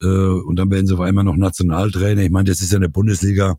[0.00, 2.22] Äh, und dann werden sie auf einmal noch Nationaltrainer.
[2.22, 3.58] Ich meine, das ist ja eine Bundesliga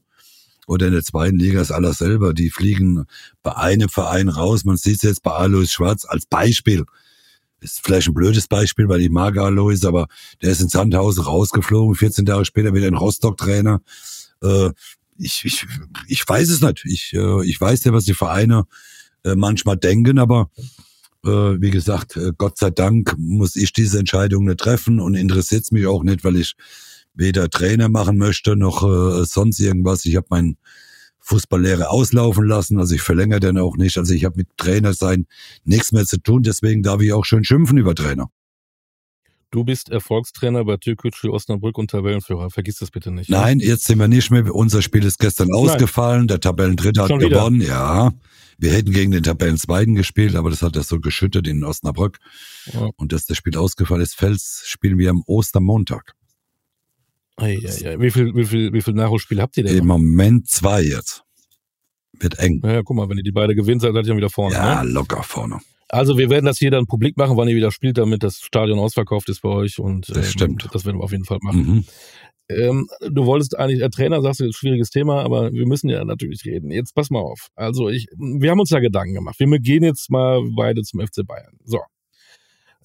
[0.65, 2.33] oder in der zweiten Liga ist alles selber.
[2.33, 3.05] Die fliegen
[3.43, 4.65] bei einem Verein raus.
[4.65, 6.85] Man sieht es jetzt bei Alois Schwarz als Beispiel.
[7.59, 10.07] Ist vielleicht ein blödes Beispiel, weil ich mag Alois, aber
[10.41, 13.81] der ist in Sandhausen rausgeflogen, 14 Jahre später wieder ein Rostock-Trainer.
[14.41, 14.69] Äh,
[15.17, 15.65] ich, ich,
[16.07, 16.85] ich weiß es nicht.
[16.85, 18.65] Ich, äh, ich weiß ja, was die Vereine
[19.25, 20.49] äh, manchmal denken, aber
[21.27, 25.71] wie gesagt, äh, Gott sei Dank muss ich diese Entscheidung nicht treffen und interessiert es
[25.71, 26.55] mich auch nicht, weil ich
[27.13, 30.05] weder Trainer machen möchte noch äh, sonst irgendwas.
[30.05, 30.57] Ich habe meinen
[31.19, 33.97] Fußballlehre auslaufen lassen, also ich verlängere den auch nicht.
[33.97, 35.27] Also ich habe mit Trainer sein
[35.63, 38.31] nichts mehr zu tun, deswegen darf ich auch schön schimpfen über Trainer.
[39.51, 42.51] Du bist Erfolgstrainer bei Türkgücü Osnabrück und Tabellenführer.
[42.51, 43.31] Vergiss das bitte nicht.
[43.31, 44.53] Nein, jetzt sind wir nicht mehr.
[44.53, 45.59] Unser Spiel ist gestern Nein.
[45.59, 46.27] ausgefallen.
[46.27, 47.61] Der Tabellendritte hat gewonnen.
[47.61, 48.11] Ja.
[48.59, 52.19] Wir hätten gegen den Tabellenzweiten gespielt, aber das hat er so geschüttet in Osnabrück.
[52.73, 52.89] Ja.
[52.97, 56.13] Und dass das Spiel ausgefallen ist, Fels spielen wir am Ostermontag.
[57.37, 57.99] Ei, ei, ei.
[57.99, 59.77] Wie viel, wie viel, wie viel Nachholspiele habt ihr denn?
[59.77, 59.97] Im noch?
[59.97, 61.23] Moment zwei jetzt.
[62.19, 62.61] Wird eng.
[62.63, 64.55] Ja, guck mal, wenn ihr die beide gewinnt, seid ihr dann wieder vorne.
[64.55, 64.91] Ja, ne?
[64.91, 65.59] locker vorne.
[65.89, 68.79] Also wir werden das hier dann publik machen, wann ihr wieder spielt, damit das Stadion
[68.79, 69.79] ausverkauft ist bei euch.
[69.79, 70.69] Und das ähm, stimmt.
[70.71, 71.61] Das werden wir auf jeden Fall machen.
[71.61, 71.85] Mhm.
[72.49, 76.45] Ähm, du wolltest eigentlich, äh, Trainer, sagst du, schwieriges Thema, aber wir müssen ja natürlich
[76.45, 76.71] reden.
[76.71, 77.49] Jetzt pass mal auf.
[77.55, 79.39] Also ich, wir haben uns da Gedanken gemacht.
[79.39, 81.57] Wir gehen jetzt mal beide zum FC Bayern.
[81.63, 81.79] So.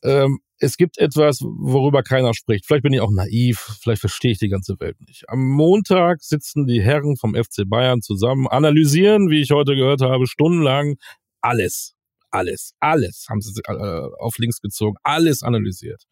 [0.02, 2.66] Ähm, es gibt etwas, worüber keiner spricht.
[2.66, 5.28] Vielleicht bin ich auch naiv, vielleicht verstehe ich die ganze Welt nicht.
[5.28, 10.26] Am Montag sitzen die Herren vom FC Bayern zusammen, analysieren, wie ich heute gehört habe,
[10.26, 10.96] stundenlang
[11.40, 11.94] alles.
[12.34, 16.02] Alles, alles haben sie äh, auf links gezogen, alles analysiert.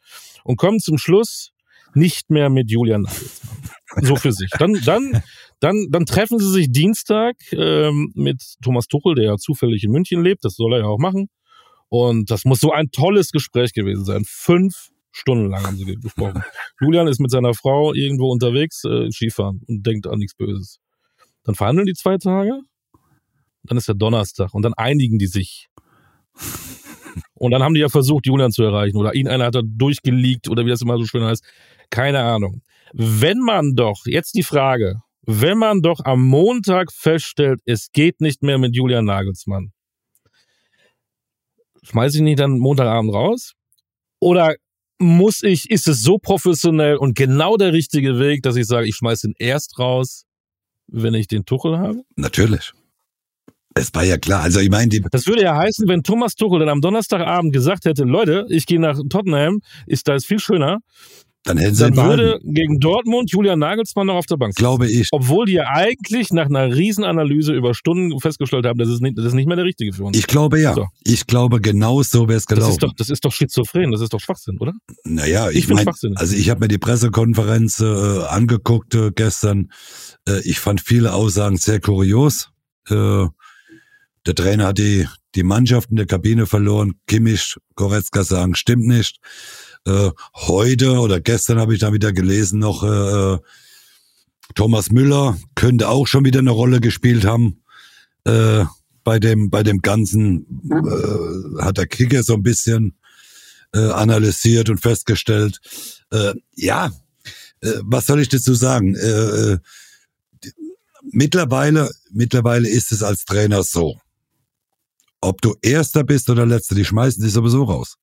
[0.45, 1.51] Und kommen zum Schluss,
[1.95, 3.59] nicht mehr mit Julian Nagelsmann.
[4.01, 4.49] So für sich.
[4.59, 5.23] Dann, dann,
[5.61, 10.23] dann, dann treffen sie sich Dienstag ähm, mit Thomas Tuchel, der ja zufällig in München
[10.23, 10.47] lebt.
[10.47, 11.29] Das soll er ja auch machen.
[11.91, 14.23] Und das muss so ein tolles Gespräch gewesen sein.
[14.27, 16.43] Fünf Stunden lang haben sie gesprochen.
[16.81, 20.79] Julian ist mit seiner Frau irgendwo unterwegs, äh, Skifahren und denkt an nichts Böses.
[21.45, 22.61] Dann verhandeln die zwei Tage.
[23.65, 25.69] Dann ist der Donnerstag und dann einigen die sich.
[27.35, 28.97] Und dann haben die ja versucht, Julian zu erreichen.
[28.97, 31.45] Oder ihn einer hat da durchgeleakt oder wie das immer so schön heißt.
[31.91, 32.63] Keine Ahnung.
[32.93, 38.43] Wenn man doch, jetzt die Frage, wenn man doch am Montag feststellt, es geht nicht
[38.43, 39.73] mehr mit Julian Nagelsmann,
[41.83, 43.55] schmeiße ich nicht dann Montagabend raus?
[44.21, 44.55] Oder
[44.99, 48.97] muss ich, ist es so professionell und genau der richtige Weg, dass ich sage, ich
[48.97, 50.25] schmeiße ihn erst raus,
[50.87, 52.03] wenn ich den Tuchel habe?
[52.17, 52.73] Natürlich.
[53.75, 54.43] Es war ja klar.
[54.43, 57.85] Also ich meine, die das würde ja heißen, wenn Thomas Tuchel dann am Donnerstagabend gesagt
[57.85, 60.79] hätte, Leute, ich gehe nach Tottenham, ist da ist viel schöner.
[61.45, 64.63] Dann hätten sie dann würde gegen Dortmund Julian Nagelsmann noch auf der Bank sitzen.
[64.63, 65.09] Glaube ich.
[65.11, 69.25] Obwohl die ja eigentlich nach einer Riesenanalyse über Stunden festgestellt haben, das ist nicht, das
[69.25, 70.17] ist nicht mehr der richtige für uns.
[70.17, 70.73] Ich glaube ja.
[70.75, 70.87] So.
[71.03, 72.67] Ich glaube genau so wäre es gelaufen.
[72.67, 74.73] Das ist, doch, das ist doch schizophren, das ist doch Schwachsinn, oder?
[75.03, 76.17] Naja, ich, ich Schwachsinn.
[76.17, 79.73] Also ich habe mir die Pressekonferenz äh, angeguckt äh, gestern.
[80.29, 82.51] Äh, ich fand viele Aussagen sehr kurios.
[82.89, 83.27] Äh,
[84.27, 86.95] der Trainer hat die, die Mannschaft in der Kabine verloren.
[87.07, 89.19] Kimmich, Goretzka sagen, stimmt nicht.
[89.87, 93.39] Äh, heute oder gestern habe ich da wieder gelesen noch, äh,
[94.55, 97.63] Thomas Müller könnte auch schon wieder eine Rolle gespielt haben.
[98.25, 98.65] Äh,
[99.05, 102.97] bei dem, bei dem Ganzen äh, hat der Kicker so ein bisschen
[103.75, 105.61] äh, analysiert und festgestellt.
[106.11, 106.93] Äh, ja,
[107.63, 108.95] äh, was soll ich dazu sagen?
[108.95, 109.59] Äh,
[111.11, 113.99] mittlerweile, mittlerweile ist es als Trainer so.
[115.23, 117.97] Ob du Erster bist oder Letzter, die schmeißen dich sowieso raus.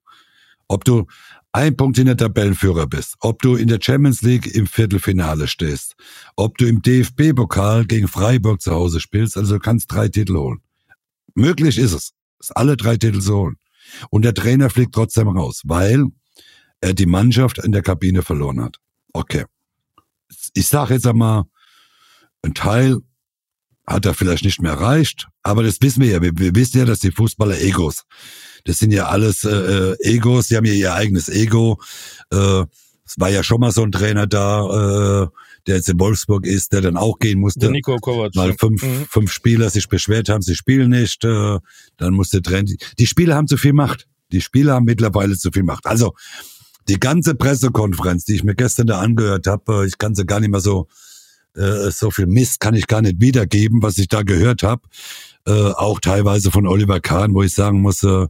[0.68, 1.06] Ob du
[1.52, 5.96] ein Punkt in der Tabellenführer bist, ob du in der Champions League im Viertelfinale stehst,
[6.36, 10.62] ob du im DFB-Pokal gegen Freiburg zu Hause spielst, also du kannst drei Titel holen.
[11.36, 12.14] Möglich ist es,
[12.56, 13.58] alle drei Titel zu holen.
[14.12, 16.06] Und der Trainer fliegt trotzdem raus, weil
[16.80, 18.78] er die Mannschaft in der Kabine verloren hat.
[19.12, 19.46] Okay.
[20.54, 21.44] Ich sage jetzt einmal,
[22.44, 23.00] ein Teil
[23.90, 26.22] hat er vielleicht nicht mehr erreicht, aber das wissen wir ja.
[26.22, 28.04] Wir, wir wissen ja, dass die Fußballer Egos,
[28.66, 31.80] das sind ja alles äh, äh Egos, die haben ja ihr eigenes Ego.
[32.32, 32.64] Äh,
[33.06, 35.28] es war ja schon mal so ein Trainer da, äh,
[35.66, 37.62] der jetzt in Wolfsburg ist, der dann auch gehen musste.
[37.62, 38.32] Der Nico Kovac.
[38.36, 39.08] Weil fünf, mhm.
[39.10, 41.24] fünf Spieler sich beschwert haben, sie spielen nicht.
[41.26, 41.58] Äh,
[41.98, 42.72] dann musste Trainer.
[43.00, 44.08] Die Spieler haben zu viel Macht.
[44.32, 45.88] Die Spieler haben mittlerweile zu viel Macht.
[45.88, 46.14] Also
[46.88, 50.40] die ganze Pressekonferenz, die ich mir gestern da angehört habe, äh, ich kann sie gar
[50.40, 50.88] nicht mehr so
[51.60, 54.82] äh, so viel Mist kann ich gar nicht wiedergeben, was ich da gehört habe.
[55.46, 58.28] Äh, auch teilweise von Oliver Kahn, wo ich sagen muss, äh,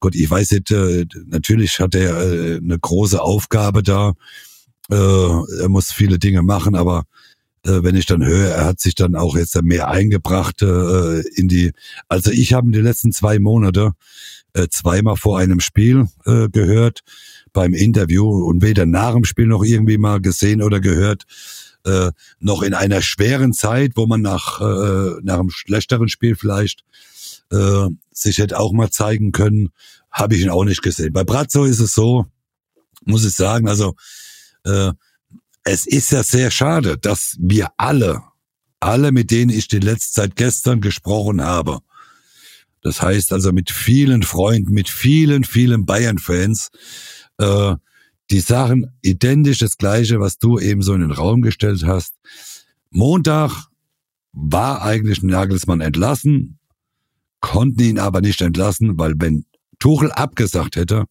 [0.00, 4.12] Gott, ich weiß nicht, äh, natürlich hat er äh, eine große Aufgabe da.
[4.90, 7.04] Äh, er muss viele Dinge machen, aber
[7.64, 11.48] äh, wenn ich dann höre, er hat sich dann auch jetzt mehr eingebracht äh, in
[11.48, 11.72] die.
[12.08, 13.92] Also ich habe in den letzten zwei Monate
[14.52, 17.00] äh, zweimal vor einem Spiel äh, gehört
[17.52, 21.24] beim Interview und weder nach dem Spiel noch irgendwie mal gesehen oder gehört.
[21.84, 26.84] Äh, noch in einer schweren Zeit, wo man nach, äh, nach einem schlechteren Spiel vielleicht
[27.50, 29.70] äh, sich hätte auch mal zeigen können,
[30.10, 31.12] habe ich ihn auch nicht gesehen.
[31.12, 32.26] Bei Brazzo ist es so,
[33.04, 33.94] muss ich sagen, also
[34.64, 34.92] äh,
[35.64, 38.22] es ist ja sehr schade, dass wir alle,
[38.80, 41.80] alle, mit denen ich die letzte Zeit gestern gesprochen habe,
[42.82, 46.70] das heißt also mit vielen Freunden, mit vielen, vielen Bayern-Fans,
[47.38, 47.74] äh,
[48.34, 52.14] die sagen identisch das Gleiche, was du eben so in den Raum gestellt hast.
[52.90, 53.68] Montag
[54.32, 56.58] war eigentlich Nagelsmann entlassen,
[57.38, 59.44] konnten ihn aber nicht entlassen, weil wenn
[59.78, 61.04] Tuchel abgesagt hätte,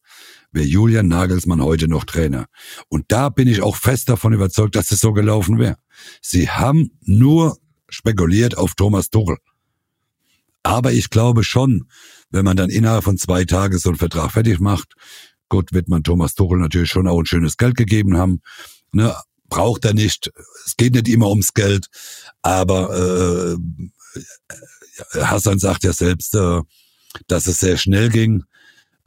[0.52, 2.48] wäre Julian Nagelsmann heute noch Trainer.
[2.90, 5.78] Und da bin ich auch fest davon überzeugt, dass es so gelaufen wäre.
[6.22, 7.58] Sie haben nur
[7.88, 9.38] spekuliert auf Thomas Tuchel.
[10.62, 11.88] Aber ich glaube schon,
[12.32, 14.96] wenn man dann innerhalb von zwei Tagen so einen Vertrag fertig macht,
[15.50, 18.42] gut, wird man Thomas Tuchel natürlich schon auch ein schönes Geld gegeben haben.
[18.92, 19.16] Ne,
[19.50, 20.32] braucht er nicht.
[20.66, 21.88] Es geht nicht immer ums Geld,
[22.42, 23.58] aber äh,
[25.20, 26.62] Hassan sagt ja selbst, äh,
[27.28, 28.44] dass es sehr schnell ging.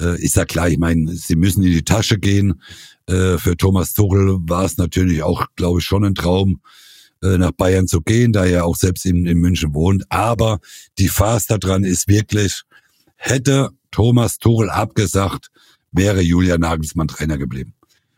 [0.00, 2.62] Äh, ich sag klar, ich meine, sie müssen in die Tasche gehen.
[3.06, 6.60] Äh, für Thomas Tuchel war es natürlich auch, glaube ich, schon ein Traum,
[7.22, 10.04] äh, nach Bayern zu gehen, da er auch selbst in, in München wohnt.
[10.10, 10.60] Aber
[10.98, 12.62] die Farce daran ist wirklich,
[13.16, 15.48] hätte Thomas Tuchel abgesagt,
[15.92, 17.74] wäre Julian Nagelsmann Trainer geblieben.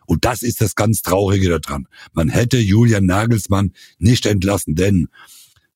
[0.06, 1.86] Und das ist das ganz Traurige daran.
[2.12, 5.08] Man hätte Julian Nagelsmann nicht entlassen, denn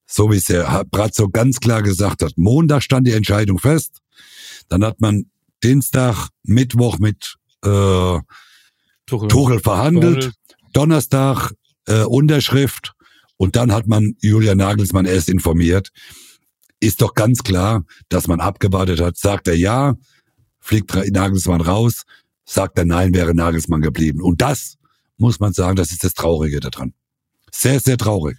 [0.07, 3.99] so wie es der Brazzo ganz klar gesagt hat, Montag stand die Entscheidung fest.
[4.69, 5.27] Dann hat man
[5.63, 8.19] Dienstag, Mittwoch mit äh,
[9.07, 10.33] Tuchel, Tuchel verhandelt.
[10.73, 11.53] Donnerstag
[11.87, 12.95] äh, Unterschrift
[13.37, 15.91] und dann hat man Julian Nagelsmann erst informiert.
[16.81, 19.17] Ist doch ganz klar, dass man abgewartet hat.
[19.17, 19.95] Sagt er ja,
[20.63, 22.05] fliegt Nagelsmann raus.
[22.45, 24.23] Sagt er nein, wäre Nagelsmann geblieben.
[24.23, 24.77] Und das
[25.19, 26.95] muss man sagen, das ist das Traurige daran.
[27.51, 28.39] Sehr, sehr traurig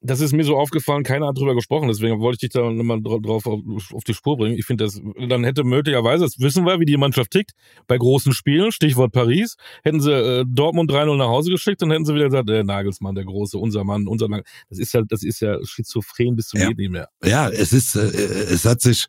[0.00, 3.00] das ist mir so aufgefallen, keiner hat drüber gesprochen, deswegen wollte ich dich da nochmal
[3.02, 4.56] drauf auf, auf, die Spur bringen.
[4.56, 7.52] Ich finde, das dann hätte möglicherweise, das wissen wir, wie die Mannschaft tickt,
[7.88, 12.04] bei großen Spielen, Stichwort Paris, hätten sie äh, Dortmund 3-0 nach Hause geschickt, dann hätten
[12.04, 14.44] sie wieder gesagt, der Nagelsmann, der Große, unser Mann, unser Nagel.
[14.70, 16.68] Das ist ja, das ist ja schizophren bis zum ja.
[16.68, 17.08] Geht nicht mehr.
[17.24, 19.06] Ja, es ist, äh, es hat sich,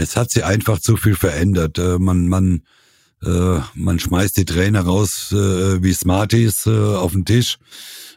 [0.00, 1.78] es hat sich einfach zu viel verändert.
[1.78, 2.62] Äh, man, man,
[3.22, 7.58] äh, man schmeißt die Trainer raus äh, wie Smarties äh, auf den Tisch.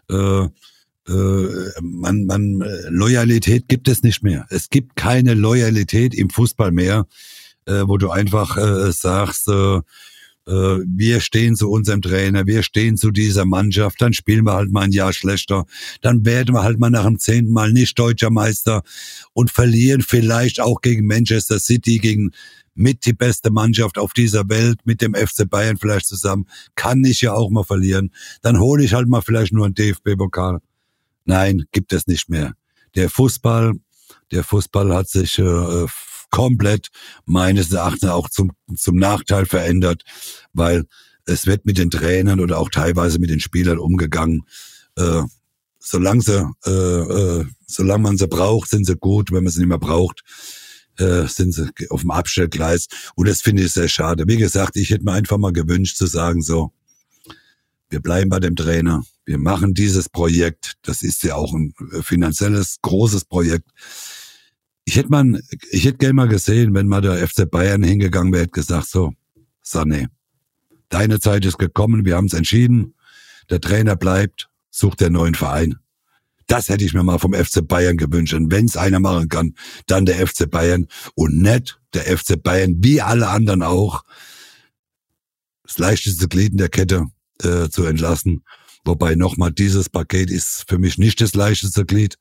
[0.10, 0.48] Äh,
[1.08, 4.46] äh, man, man, Loyalität gibt es nicht mehr.
[4.50, 7.06] Es gibt keine Loyalität im Fußball mehr,
[7.66, 8.58] wo du einfach
[8.92, 9.50] sagst,
[10.46, 14.82] wir stehen zu unserem Trainer, wir stehen zu dieser Mannschaft, dann spielen wir halt mal
[14.82, 15.66] ein Jahr schlechter,
[16.02, 18.84] dann werden wir halt mal nach dem zehnten Mal nicht deutscher Meister
[19.34, 22.32] und verlieren vielleicht auch gegen Manchester City, gegen
[22.76, 27.22] mit die beste Mannschaft auf dieser Welt, mit dem FC Bayern vielleicht zusammen, kann ich
[27.22, 28.12] ja auch mal verlieren.
[28.42, 30.60] Dann hole ich halt mal vielleicht nur einen DFB-Pokal.
[31.26, 32.54] Nein, gibt es nicht mehr.
[32.96, 33.74] Der Fußball,
[34.32, 35.86] der Fußball hat sich äh,
[36.34, 36.90] komplett
[37.26, 40.04] meines Erachtens auch zum, zum Nachteil verändert,
[40.52, 40.86] weil
[41.26, 44.42] es wird mit den Trainern oder auch teilweise mit den Spielern umgegangen.
[44.98, 45.22] Äh,
[45.80, 49.32] solange sie, äh, äh, solange man sie braucht, sind sie gut.
[49.32, 50.24] Wenn man sie nicht mehr braucht,
[50.98, 52.88] äh, sind sie auf dem Abstellgleis.
[53.16, 54.24] Und das finde ich sehr schade.
[54.28, 56.74] Wie gesagt, ich hätte mir einfach mal gewünscht zu sagen, so,
[57.90, 62.02] wir bleiben bei dem Trainer, wir machen dieses Projekt, das ist ja auch ein äh,
[62.02, 63.70] finanzielles, großes Projekt.
[64.86, 65.42] Ich hätte man,
[65.72, 69.14] ich hätte gerne mal gesehen, wenn mal der FC Bayern hingegangen wäre, hätte gesagt, so,
[69.64, 70.08] Sané,
[70.90, 72.96] deine Zeit ist gekommen, wir haben es entschieden,
[73.50, 75.78] der Trainer bleibt, sucht der neuen Verein.
[76.48, 78.34] Das hätte ich mir mal vom FC Bayern gewünscht.
[78.34, 79.56] Und wenn es einer machen kann,
[79.88, 84.04] dann der FC Bayern und nicht der FC Bayern, wie alle anderen auch,
[85.64, 87.06] das leichteste Glied in der Kette
[87.42, 88.44] äh, zu entlassen.
[88.86, 92.18] Wobei nochmal, dieses Paket ist für mich nicht das leichteste Glied,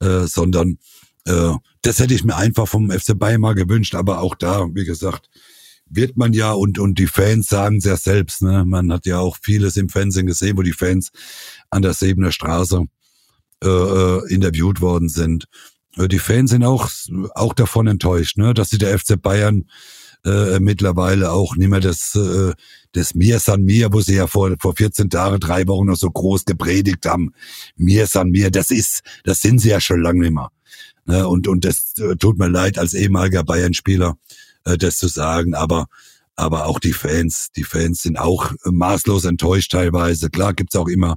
[0.00, 0.78] äh, sondern
[1.26, 3.94] äh, das hätte ich mir einfach vom FC Bayern mal gewünscht.
[3.94, 5.28] Aber auch da, wie gesagt,
[5.88, 8.42] wird man ja und und die Fans sagen es ja selbst.
[8.42, 8.64] Ne?
[8.64, 11.10] Man hat ja auch vieles im Fernsehen gesehen, wo die Fans
[11.70, 12.84] an der Sebener Straße
[13.62, 15.46] äh, äh, interviewt worden sind.
[15.96, 16.90] Äh, die Fans sind auch
[17.34, 18.54] auch davon enttäuscht, ne?
[18.54, 19.66] dass sie der FC Bayern
[20.26, 22.52] äh, mittlerweile auch nicht mehr das, äh,
[22.92, 26.10] das Mir san mir, wo sie ja vor, vor 14 Tagen, drei Wochen noch so
[26.10, 27.32] groß gepredigt haben.
[27.76, 30.50] Mir san mir, das ist, das sind sie ja schon lange nicht mehr.
[31.06, 31.26] Ne?
[31.26, 34.16] Und, und das äh, tut mir leid als ehemaliger Bayern-Spieler,
[34.64, 35.86] äh, das zu sagen, aber
[36.38, 40.28] aber auch die Fans, die Fans sind auch maßlos enttäuscht teilweise.
[40.28, 41.16] Klar gibt's auch immer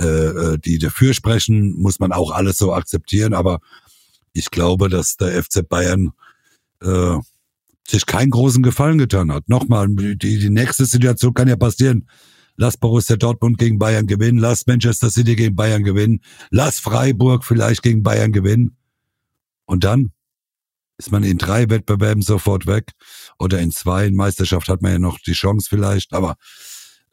[0.00, 3.58] äh, äh die dafür sprechen, muss man auch alles so akzeptieren, aber
[4.32, 6.12] ich glaube, dass der FC Bayern
[6.80, 7.16] äh,
[7.88, 9.48] sich keinen großen Gefallen getan hat.
[9.48, 12.08] Nochmal, die, die nächste Situation kann ja passieren.
[12.56, 17.82] Lass Borussia Dortmund gegen Bayern gewinnen, lass Manchester City gegen Bayern gewinnen, lass Freiburg vielleicht
[17.82, 18.75] gegen Bayern gewinnen.
[19.66, 20.12] Und dann
[20.98, 22.92] ist man in drei Wettbewerben sofort weg
[23.38, 24.06] oder in zwei.
[24.06, 26.12] In Meisterschaft hat man ja noch die Chance vielleicht.
[26.14, 26.36] Aber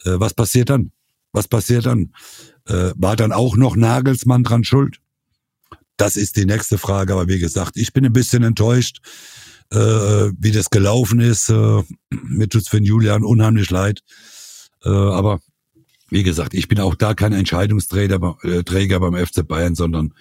[0.05, 0.91] äh, was passiert dann?
[1.33, 2.13] Was passiert dann?
[2.65, 4.99] Äh, war dann auch noch Nagelsmann dran schuld?
[5.97, 7.13] Das ist die nächste Frage.
[7.13, 8.99] Aber wie gesagt, ich bin ein bisschen enttäuscht
[9.73, 11.49] äh, wie das gelaufen ist.
[11.49, 14.01] Äh, mir tut's für den Julian unheimlich leid.
[14.83, 15.39] Äh, aber
[16.09, 20.13] wie gesagt, ich bin auch da kein Entscheidungsträger äh, Träger beim FC Bayern, sondern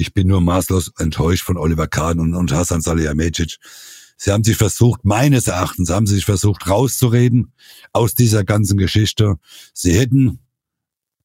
[0.00, 3.58] ich bin nur maßlos enttäuscht von Oliver Kahn und, und Hasan Salihamidzic.
[4.16, 7.52] Sie haben sich versucht, meines Erachtens haben sie sich versucht rauszureden
[7.92, 9.36] aus dieser ganzen Geschichte.
[9.74, 10.38] Sie hätten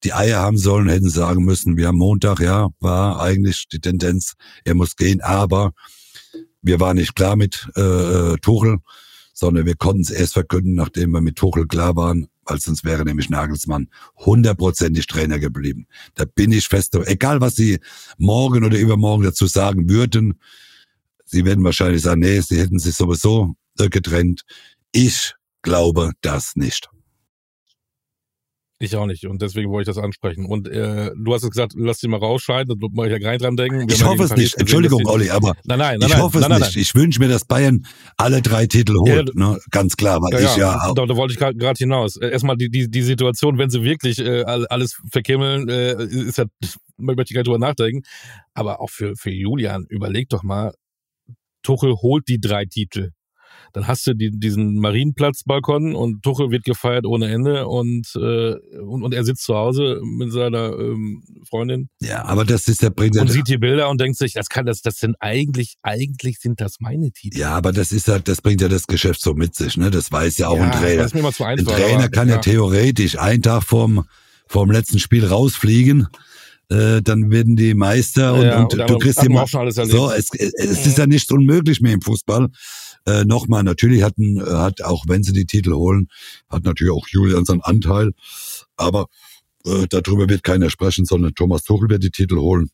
[0.04, 4.34] die Eier haben sollen, hätten sagen müssen, wir haben Montag, ja, war eigentlich die Tendenz,
[4.64, 5.72] er muss gehen, aber
[6.60, 8.78] wir waren nicht klar mit äh, äh, Tuchel,
[9.32, 13.04] sondern wir konnten es erst verkünden, nachdem wir mit Tuchel klar waren, weil sonst wäre
[13.04, 15.86] nämlich Nagelsmann hundertprozentig Trainer geblieben.
[16.14, 17.80] Da bin ich fest, egal was Sie
[18.18, 20.40] morgen oder übermorgen dazu sagen würden,
[21.24, 24.42] Sie werden wahrscheinlich sagen, nee, Sie hätten sich sowieso äh, getrennt.
[24.92, 26.88] Ich glaube das nicht.
[28.78, 29.24] Ich auch nicht.
[29.24, 30.44] Und deswegen wollte ich das ansprechen.
[30.44, 33.56] Und äh, du hast gesagt, lass sie mal rausscheiden, da muss ich ja rein dran
[33.56, 33.88] denken.
[33.88, 34.52] Wir ich hoffe es nicht.
[34.52, 36.76] Gesehen, Entschuldigung, Olli, aber nein, nein, nein, ich hoffe nein, es nicht.
[36.76, 37.86] Ich wünsche mir, dass Bayern
[38.18, 39.30] alle drei Titel holt.
[39.34, 39.58] Ja, ne?
[39.70, 40.92] Ganz klar, weil ja, ich ja.
[40.94, 42.16] Da, da wollte ich gerade hinaus.
[42.18, 46.44] Äh, erstmal die, die, die Situation, wenn sie wirklich äh, alles verkimmeln, äh, ist ja,
[46.98, 48.02] möchte ich gar nicht drüber nachdenken.
[48.52, 50.74] Aber auch für, für Julian, überleg doch mal,
[51.62, 53.12] Tuchel holt die drei Titel
[53.72, 59.02] dann hast du die, diesen Marienplatzbalkon und Tuchel wird gefeiert ohne Ende und, äh, und,
[59.02, 61.88] und er sitzt zu Hause mit seiner ähm, Freundin.
[62.00, 64.66] Ja, aber das ist der bringt Und sieht die Bilder und denkt sich, das kann
[64.66, 67.38] das, das sind eigentlich, eigentlich sind das meine Titel.
[67.38, 69.90] Ja, aber das ist ja, das bringt ja das Geschäft so mit sich, ne?
[69.90, 71.02] Das weiß ja auch ja, ein Trainer.
[71.02, 74.06] Das ist mir mal zu einfach, ein Trainer kann ja, ja theoretisch einen Tag vorm,
[74.46, 76.08] vorm letzten Spiel rausfliegen
[76.68, 80.86] äh, dann werden die Meister und, ja, und, und du kriegst immer so, es, es
[80.86, 82.48] ist ja nicht unmöglich mehr im Fußball.
[83.06, 86.08] Äh, Nochmal, natürlich hatten, hat, auch wenn sie die Titel holen,
[86.48, 88.12] hat natürlich auch Julian seinen Anteil.
[88.76, 89.06] Aber
[89.64, 92.70] äh, darüber wird keiner sprechen, sondern Thomas Tuchel wird die Titel holen.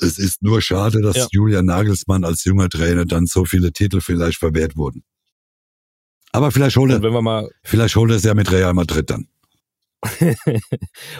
[0.00, 1.26] Es ist nur schade, dass ja.
[1.30, 5.04] Julian Nagelsmann als junger Trainer dann so viele Titel vielleicht verwehrt wurden.
[6.32, 9.28] Aber vielleicht holt er, vielleicht holt er es ja mit Real Madrid dann.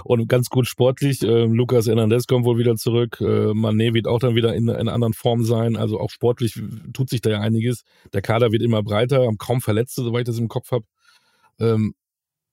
[0.05, 1.23] und ganz gut sportlich.
[1.23, 3.19] Äh, Lukas Hernandez kommt wohl wieder zurück.
[3.21, 5.77] Äh, Mané wird auch dann wieder in, in einer anderen Form sein.
[5.77, 6.61] Also auch sportlich
[6.93, 7.83] tut sich da ja einiges.
[8.12, 10.85] Der Kader wird immer breiter, haben kaum Verletzte, soweit ich das im Kopf habe.
[11.59, 11.95] Ähm,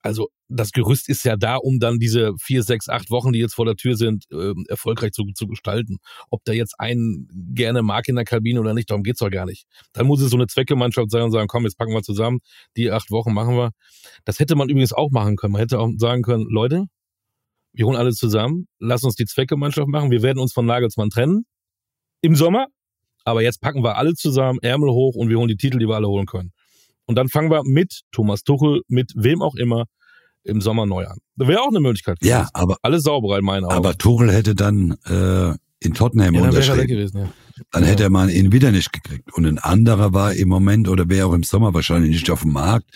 [0.04, 3.56] also das Gerüst ist ja da, um dann diese vier, sechs, acht Wochen, die jetzt
[3.56, 5.98] vor der Tür sind, äh, erfolgreich zu, zu gestalten.
[6.30, 9.46] Ob da jetzt einen gerne mag in der Kabine oder nicht, darum geht's doch gar
[9.46, 9.66] nicht.
[9.94, 12.40] Dann muss es so eine Zweckgemeinschaft sein und sagen, komm, jetzt packen wir zusammen,
[12.76, 13.72] die acht Wochen machen wir.
[14.26, 15.54] Das hätte man übrigens auch machen können.
[15.54, 16.86] Man hätte auch sagen können, Leute,
[17.72, 21.46] wir holen alle zusammen, lass uns die Zweckgemeinschaft machen, wir werden uns von Nagelsmann trennen
[22.22, 22.68] im Sommer,
[23.24, 25.96] aber jetzt packen wir alle zusammen, Ärmel hoch und wir holen die Titel, die wir
[25.96, 26.52] alle holen können.
[27.06, 29.86] Und dann fangen wir mit Thomas Tuchel, mit wem auch immer,
[30.44, 31.18] im Sommer neu an.
[31.36, 32.18] Das wäre auch eine Möglichkeit.
[32.22, 33.76] Ja, aber alles sauberer in meinen Augen.
[33.76, 36.88] Aber Tuchel hätte dann äh, in Tottenham ja, unterschrieben.
[36.88, 37.30] Gewesen, ja.
[37.72, 39.34] Dann hätte man ihn wieder nicht gekriegt.
[39.34, 42.54] Und ein anderer war im Moment oder wäre auch im Sommer wahrscheinlich nicht auf dem
[42.54, 42.90] Markt,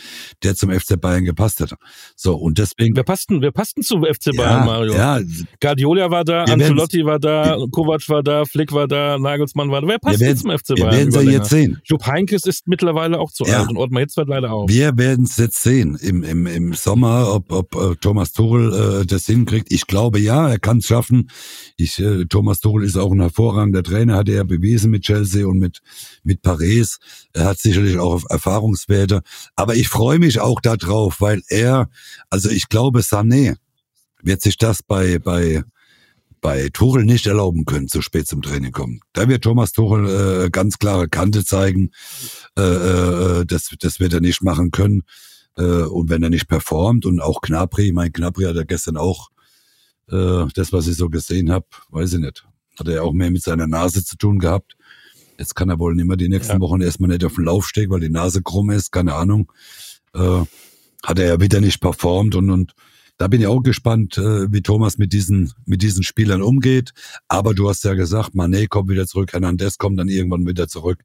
[0.44, 1.76] der zum FC Bayern gepasst hätte.
[2.16, 2.96] So, und deswegen.
[2.96, 4.94] Wir passten, wir passten zum FC Bayern, ja, Mario.
[4.94, 5.20] Ja.
[5.62, 9.88] Guardiola war da, Ancelotti war da, Kovac war da, Flick war da, Nagelsmann war da.
[9.88, 10.92] Wer passt zum FC Bayern?
[10.92, 11.82] Wir werden es jetzt sehen.
[11.86, 13.62] Jupp Heinkes ist mittlerweile auch zu ja.
[13.62, 14.68] alt und Ottmar Hitzfeld leider auch.
[14.68, 19.06] Wir werden es jetzt sehen im, im, im Sommer, ob, ob uh, Thomas Tuchel äh,
[19.06, 19.72] das hinkriegt.
[19.72, 21.30] Ich glaube ja, er kann es schaffen.
[21.76, 25.60] Ich, äh, Thomas Tuchel ist auch ein hervorragender Trainer, hat er bewiesen mit Chelsea und
[25.60, 25.82] mit,
[26.24, 27.00] mit Paris.
[27.34, 29.22] Er hat sicherlich auch Erfahrungswerte.
[29.56, 31.90] Aber ich freue mich auch darauf, weil er,
[32.30, 33.58] also ich glaube, Sané
[34.22, 35.64] wird sich das bei, bei,
[36.42, 39.00] bei Tuchel nicht erlauben können, zu spät zum Training kommen.
[39.14, 41.92] Da wird Thomas Tuchel äh, ganz klare Kante zeigen.
[42.58, 45.04] Äh, äh, das, das wird er nicht machen können.
[45.58, 49.30] Äh, und wenn er nicht performt und auch Knapri, mein Knapri hat er gestern auch
[50.10, 52.46] äh, das, was ich so gesehen habe, weiß ich nicht.
[52.80, 54.78] Hat er ja auch mehr mit seiner Nase zu tun gehabt.
[55.38, 56.60] Jetzt kann er wohl nicht mehr die nächsten ja.
[56.60, 59.52] Wochen erstmal nicht auf den Laufsteg, weil die Nase krumm ist, keine Ahnung.
[60.14, 60.44] Äh,
[61.04, 62.74] hat er ja wieder nicht performt und, und
[63.18, 66.92] da bin ich auch gespannt, äh, wie Thomas mit diesen, mit diesen Spielern umgeht.
[67.28, 71.00] Aber du hast ja gesagt, Mané kommt wieder zurück, Hernandez kommt dann irgendwann wieder zurück.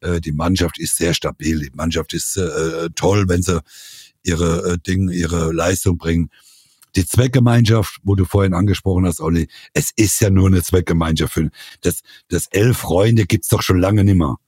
[0.00, 1.58] Äh, die Mannschaft ist sehr stabil.
[1.60, 3.60] Die Mannschaft ist äh, toll, wenn sie
[4.22, 6.30] ihre äh, Dinge, ihre Leistung bringen.
[6.96, 11.40] Die Zweckgemeinschaft, wo du vorhin angesprochen hast, Olli, es ist ja nur eine Zweckgemeinschaft.
[11.82, 14.38] Das, das elf Freunde gibt's doch schon lange nimmer.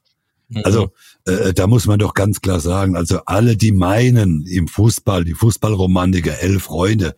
[0.48, 0.62] Mhm.
[0.64, 0.92] Also
[1.26, 5.34] äh, da muss man doch ganz klar sagen, also alle, die meinen im Fußball, die
[5.34, 7.14] Fußballromantiker, elf Freunde,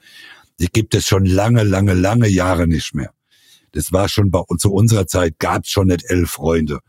[0.60, 3.12] die gibt es schon lange, lange, lange Jahre nicht mehr.
[3.72, 6.80] Das war schon bei zu unserer Zeit gab's schon nicht elf Freunde.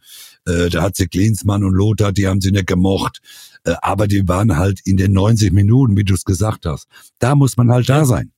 [0.46, 3.22] Äh, da hat sie Klinsmann und Lothar, die haben sie nicht gemocht.
[3.66, 6.88] Äh, aber die waren halt in den 90 Minuten, wie du es gesagt hast.
[7.20, 8.32] Da muss man halt da sein.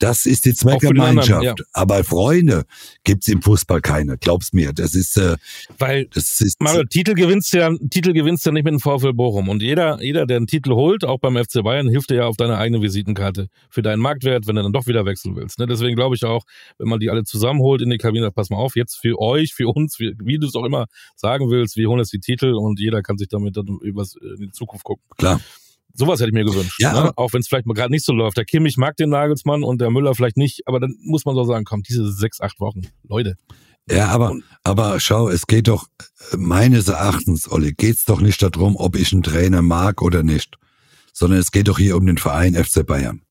[0.00, 1.44] Das ist die Zweckgemeinschaft.
[1.44, 1.54] Ja.
[1.74, 2.64] Aber Freunde
[3.04, 4.16] gibt's im Fußball keine.
[4.16, 4.72] Glaub's mir.
[4.72, 5.36] Das ist, äh,
[5.78, 9.50] weil das ist, Mario, Titel gewinnst ja, Titel gewinnst ja nicht mit dem VfL Bochum.
[9.50, 12.38] Und jeder, jeder, der einen Titel holt, auch beim FC Bayern, hilft dir ja auf
[12.38, 15.58] deine eigene Visitenkarte für deinen Marktwert, wenn du dann doch wieder wechseln willst.
[15.58, 15.66] Ne?
[15.66, 16.44] Deswegen glaube ich auch,
[16.78, 19.68] wenn man die alle zusammenholt in die Kabine, pass mal auf, jetzt für euch, für
[19.68, 22.80] uns, wie, wie du es auch immer sagen willst, wir holen jetzt die Titel und
[22.80, 25.04] jeder kann sich damit dann übers, in die Zukunft gucken.
[25.18, 25.40] Klar.
[25.94, 26.76] Sowas hätte ich mir gewünscht.
[26.80, 27.12] Ja, ne?
[27.16, 28.36] Auch wenn es vielleicht mal gerade nicht so läuft.
[28.36, 31.44] Der Kimmich mag den Nagelsmann und der Müller vielleicht nicht, aber dann muss man so
[31.44, 33.36] sagen, komm, diese sechs, acht Wochen, Leute.
[33.90, 35.86] Ja, aber, aber schau, es geht doch,
[36.36, 40.56] meines Erachtens, Olli, geht's doch nicht darum, ob ich einen Trainer mag oder nicht,
[41.12, 43.22] sondern es geht doch hier um den Verein FC Bayern.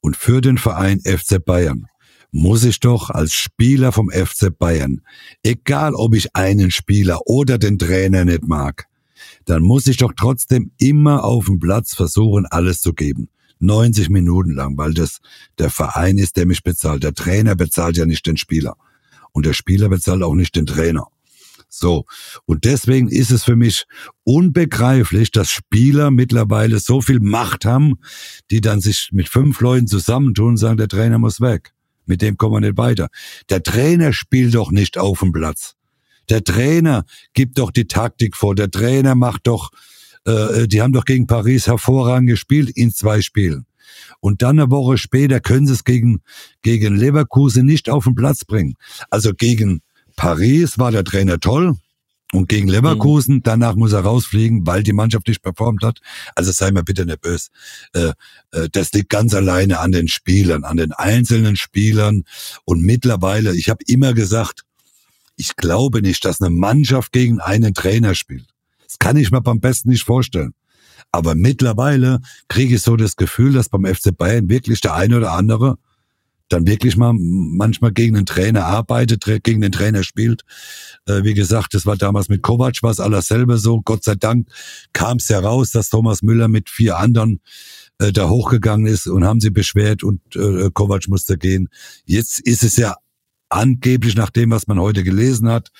[0.00, 1.86] Und für den Verein FC Bayern
[2.30, 5.00] muss ich doch als Spieler vom FC Bayern,
[5.42, 8.86] egal ob ich einen Spieler oder den Trainer nicht mag,
[9.46, 13.28] dann muss ich doch trotzdem immer auf dem Platz versuchen, alles zu geben.
[13.60, 15.20] 90 Minuten lang, weil das
[15.58, 17.02] der Verein ist, der mich bezahlt.
[17.02, 18.76] Der Trainer bezahlt ja nicht den Spieler.
[19.32, 21.06] Und der Spieler bezahlt auch nicht den Trainer.
[21.68, 22.04] So.
[22.44, 23.86] Und deswegen ist es für mich
[24.24, 27.94] unbegreiflich, dass Spieler mittlerweile so viel Macht haben,
[28.50, 31.72] die dann sich mit fünf Leuten zusammentun und sagen, der Trainer muss weg.
[32.04, 33.08] Mit dem kommen wir nicht weiter.
[33.50, 35.75] Der Trainer spielt doch nicht auf dem Platz.
[36.28, 37.04] Der Trainer
[37.34, 38.54] gibt doch die Taktik vor.
[38.54, 39.70] Der Trainer macht doch,
[40.24, 43.66] äh, die haben doch gegen Paris hervorragend gespielt in zwei Spielen.
[44.20, 46.20] Und dann eine Woche später können sie es gegen,
[46.62, 48.74] gegen Leverkusen nicht auf den Platz bringen.
[49.10, 49.82] Also gegen
[50.16, 51.76] Paris war der Trainer toll.
[52.32, 53.42] Und gegen Leverkusen, mhm.
[53.44, 56.00] danach muss er rausfliegen, weil die Mannschaft nicht performt hat.
[56.34, 57.50] Also sei mir bitte nicht böse.
[57.92, 58.12] Äh,
[58.50, 62.24] äh, das liegt ganz alleine an den Spielern, an den einzelnen Spielern.
[62.64, 64.65] Und mittlerweile, ich habe immer gesagt,
[65.36, 68.46] ich glaube nicht, dass eine Mannschaft gegen einen Trainer spielt.
[68.84, 70.54] Das kann ich mir beim besten nicht vorstellen.
[71.12, 75.32] Aber mittlerweile kriege ich so das Gefühl, dass beim FC Bayern wirklich der eine oder
[75.32, 75.78] andere
[76.48, 80.42] dann wirklich mal manchmal gegen den Trainer arbeitet, gegen den Trainer spielt.
[81.06, 83.80] Äh, wie gesagt, das war damals mit Kovac, war es alles selber so.
[83.80, 84.48] Gott sei Dank
[84.92, 87.40] kam es heraus, dass Thomas Müller mit vier anderen
[87.98, 91.68] äh, da hochgegangen ist und haben sie beschwert und äh, Kovac musste gehen.
[92.04, 92.94] Jetzt ist es ja
[93.56, 95.70] angeblich nach dem, was man heute gelesen hat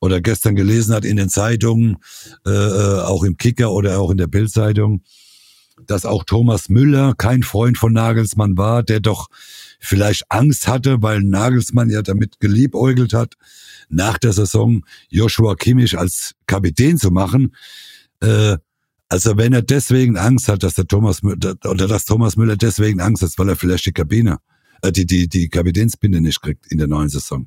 [0.00, 1.98] oder gestern gelesen hat in den Zeitungen,
[2.46, 5.02] äh, äh, auch im Kicker oder auch in der Bildzeitung,
[5.86, 9.28] dass auch Thomas Müller kein Freund von Nagelsmann war, der doch
[9.78, 13.34] vielleicht Angst hatte, weil Nagelsmann ja damit geliebäugelt hat,
[13.88, 17.54] nach der Saison Joshua Kimmich als Kapitän zu machen.
[18.20, 18.56] Äh,
[19.10, 23.00] also wenn er deswegen Angst hat, dass der Thomas Müller, oder dass Thomas Müller deswegen
[23.00, 24.38] Angst hat, weil er vielleicht die Kabine
[24.82, 27.46] äh, die, die, die Kapitänsbinde nicht kriegt in der neuen Saison.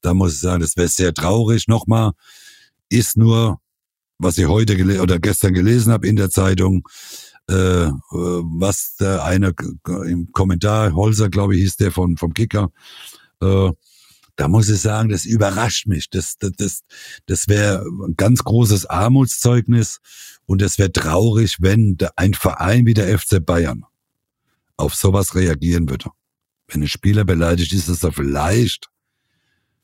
[0.00, 1.68] Da muss ich sagen, das wäre sehr traurig.
[1.68, 2.12] Nochmal,
[2.88, 3.60] ist nur,
[4.18, 6.86] was ich heute oder gestern gelesen habe in der Zeitung,
[7.48, 7.54] äh,
[8.10, 9.54] was der eine
[10.06, 12.70] im Kommentar, Holzer, glaube ich, hieß der von, vom Kicker,
[13.40, 13.70] äh,
[14.36, 16.10] da muss ich sagen, das überrascht mich.
[16.10, 16.80] Das, das, das,
[17.24, 20.00] das wäre ein ganz großes Armutszeugnis
[20.44, 23.84] und es wäre traurig, wenn ein Verein wie der FC Bayern
[24.76, 26.10] auf sowas reagieren würde.
[26.68, 28.88] Wenn ein Spieler beleidigt ist, dass er vielleicht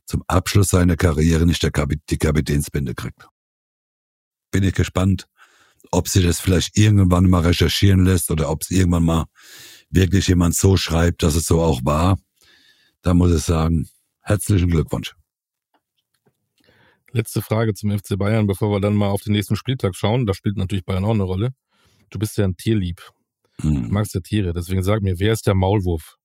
[0.06, 3.28] zum Abschluss seiner Karriere nicht der Kapit die Kapitänsbinde kriegt.
[4.50, 5.26] Bin ich gespannt,
[5.90, 9.26] ob sie das vielleicht irgendwann mal recherchieren lässt oder ob es irgendwann mal
[9.90, 12.18] wirklich jemand so schreibt, dass es so auch war.
[13.02, 13.88] Da muss ich sagen,
[14.20, 15.14] herzlichen Glückwunsch.
[17.12, 20.24] Letzte Frage zum FC Bayern, bevor wir dann mal auf den nächsten Spieltag schauen.
[20.24, 21.54] Da spielt natürlich Bayern auch eine Rolle.
[22.10, 23.02] Du bist ja ein Tierlieb.
[23.60, 23.84] Hm.
[23.84, 24.52] Du magst ja Tiere.
[24.54, 26.16] Deswegen sag mir, wer ist der Maulwurf?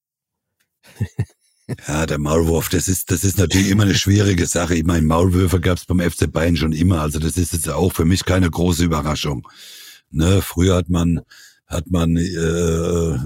[1.86, 4.76] Ja, der Maulwurf, das ist, das ist natürlich immer eine schwierige Sache.
[4.76, 7.02] Ich meine, Maulwürfe gab es beim FC Bayern schon immer.
[7.02, 9.46] Also das ist jetzt auch für mich keine große Überraschung.
[10.10, 11.22] Ne, früher hat man
[11.66, 13.18] hat man äh,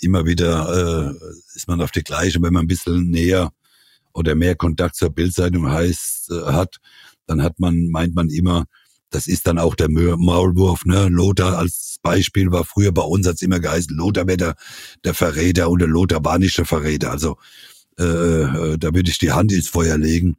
[0.00, 3.52] immer wieder äh, ist man auf die gleiche, wenn man ein bisschen näher
[4.14, 6.76] oder mehr Kontakt zur Bildzeitung heißt äh, hat,
[7.26, 8.64] dann hat man meint man immer,
[9.10, 11.08] das ist dann auch der Maulwurf, ne?
[11.08, 14.54] Lothar als Beispiel war früher bei uns hat's immer geheißen, Lothar wäre der,
[15.04, 17.10] der Verräter und der Lothar war nicht der Verräter.
[17.10, 17.36] Also
[17.98, 20.36] äh, äh, da würde ich die Hand ins Feuer legen.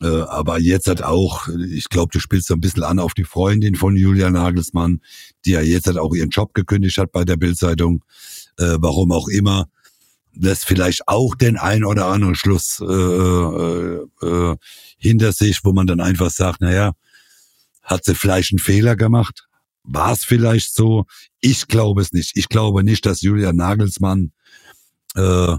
[0.00, 3.24] Äh, aber jetzt hat auch, ich glaube, du spielst so ein bisschen an auf die
[3.24, 5.00] Freundin von Julia Nagelsmann,
[5.44, 8.04] die ja jetzt hat auch ihren Job gekündigt hat bei der Bildzeitung,
[8.58, 9.68] äh, warum auch immer.
[10.34, 14.56] Das vielleicht auch den ein oder anderen Schluss äh, äh, äh,
[14.96, 16.92] hinter sich, wo man dann einfach sagt, naja,
[17.88, 19.48] hat sie vielleicht einen Fehler gemacht?
[19.82, 21.06] War es vielleicht so?
[21.40, 22.36] Ich glaube es nicht.
[22.36, 24.32] Ich glaube nicht, dass Julia Nagelsmann
[25.16, 25.56] äh,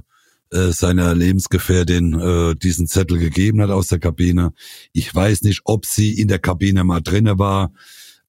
[0.51, 4.53] äh, seiner Lebensgefährtin äh, diesen Zettel gegeben hat aus der Kabine.
[4.93, 7.71] Ich weiß nicht, ob sie in der Kabine mal drinne war.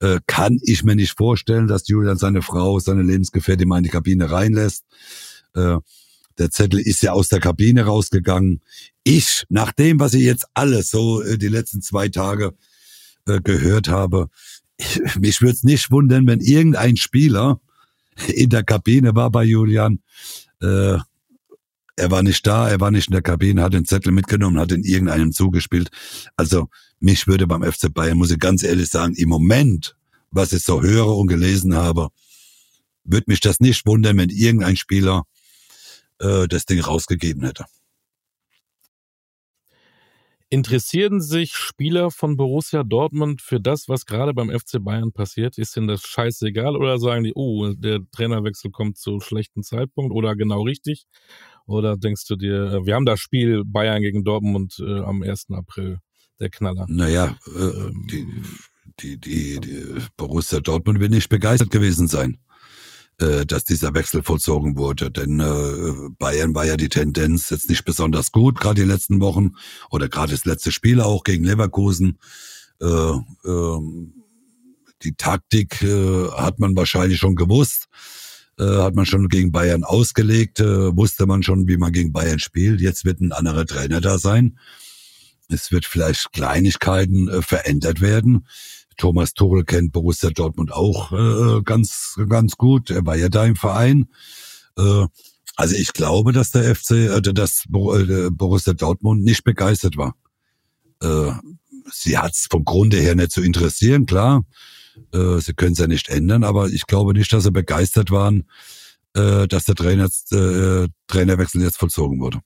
[0.01, 3.91] Äh, kann ich mir nicht vorstellen, dass Julian seine Frau, seine Lebensgefährtin mal in die
[3.91, 4.85] Kabine reinlässt.
[5.55, 5.77] Äh,
[6.39, 8.63] der Zettel ist ja aus der Kabine rausgegangen.
[9.05, 12.55] Ich, nach dem, was ich jetzt alles so äh, die letzten zwei Tage
[13.37, 14.29] äh, gehört habe,
[14.77, 17.61] ich, mich würde es nicht wundern, wenn irgendein Spieler
[18.29, 20.01] in der Kabine war bei Julian,
[20.63, 20.99] äh,
[21.97, 24.73] er war nicht da, er war nicht in der Kabine, hat den Zettel mitgenommen, hat
[24.73, 25.91] in irgendeinem zugespielt.
[26.37, 26.69] Also
[26.99, 29.97] mich würde beim FC Bayern, muss ich ganz ehrlich sagen, im Moment,
[30.31, 32.09] was ich so höre und gelesen habe,
[33.05, 35.25] würde mich das nicht wundern, wenn irgendein Spieler
[36.21, 37.67] äh, das Ding rausgegeben hätte.
[40.53, 45.59] Interessieren sich Spieler von Borussia Dortmund für das, was gerade beim FC Bayern passiert?
[45.59, 50.35] Ist denn das scheißegal oder sagen die, oh, der Trainerwechsel kommt zu schlechten Zeitpunkt oder
[50.35, 51.07] genau richtig?
[51.67, 55.53] Oder denkst du dir, äh, wir haben das Spiel Bayern gegen Dortmund äh, am 1.
[55.53, 56.01] April,
[56.41, 56.85] der Knaller?
[56.89, 58.27] Naja, äh, ähm, die,
[58.99, 59.85] die, die, die
[60.17, 62.39] Borussia Dortmund wird nicht begeistert gewesen sein
[63.21, 65.11] äh, dass dieser Wechsel vollzogen wurde.
[65.11, 69.53] Denn äh, Bayern war ja die Tendenz jetzt nicht besonders gut, gerade die letzten Wochen
[69.91, 72.19] oder gerade das letzte Spiel auch gegen Leverkusen.
[72.81, 73.79] Äh, äh,
[75.03, 77.89] die Taktik äh, hat man wahrscheinlich schon gewusst,
[78.59, 82.39] äh, hat man schon gegen Bayern ausgelegt, äh, wusste man schon, wie man gegen Bayern
[82.39, 82.81] spielt.
[82.81, 84.59] Jetzt wird ein anderer Trainer da sein.
[85.49, 88.47] Es wird vielleicht Kleinigkeiten äh, verändert werden.
[89.01, 92.91] Thomas Tuchel kennt Borussia Dortmund auch äh, ganz, ganz gut.
[92.91, 94.09] Er war ja da im Verein.
[94.77, 95.07] Äh,
[95.57, 100.15] also ich glaube, dass der FC, äh, dass äh, Borussia Dortmund nicht begeistert war.
[101.03, 101.33] Äh,
[101.91, 104.45] sie hat es vom Grunde her nicht zu interessieren, klar.
[105.15, 108.45] Äh, sie können es ja nicht ändern, aber ich glaube nicht, dass sie begeistert waren,
[109.15, 112.41] äh, dass der Trainer, äh, Trainerwechsel jetzt vollzogen wurde.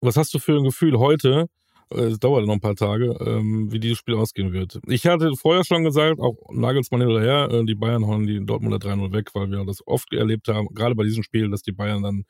[0.00, 1.46] Was hast du für ein Gefühl heute,
[1.90, 4.78] es dauert noch ein paar Tage, ähm, wie dieses Spiel ausgehen wird.
[4.86, 9.12] Ich hatte vorher schon gesagt, auch Nagelsmann hinterher, äh, die Bayern hauen die Dortmunder 3-0
[9.12, 12.24] weg, weil wir das oft erlebt haben, gerade bei diesem Spiel, dass die Bayern dann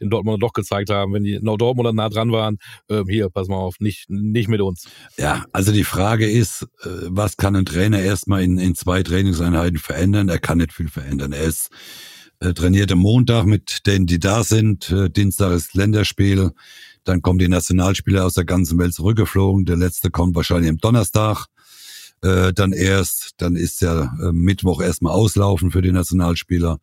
[0.00, 3.48] den Dortmunder doch gezeigt haben, wenn die no Dortmunder nah dran waren, äh, hier, pass
[3.48, 4.88] mal auf, nicht, nicht mit uns.
[5.16, 9.78] Ja, also die Frage ist, äh, was kann ein Trainer erstmal in, in zwei Trainingseinheiten
[9.78, 10.28] verändern?
[10.28, 11.32] Er kann nicht viel verändern.
[11.32, 11.70] Er ist
[12.40, 14.90] äh, trainiert am Montag mit denen, die da sind.
[14.90, 16.50] Äh, Dienstag ist Länderspiel.
[17.06, 19.64] Dann kommen die Nationalspieler aus der ganzen Welt zurückgeflogen.
[19.64, 21.46] Der letzte kommt wahrscheinlich am Donnerstag.
[22.22, 26.78] Äh, dann erst, dann ist ja äh, Mittwoch erstmal auslaufen für die Nationalspieler.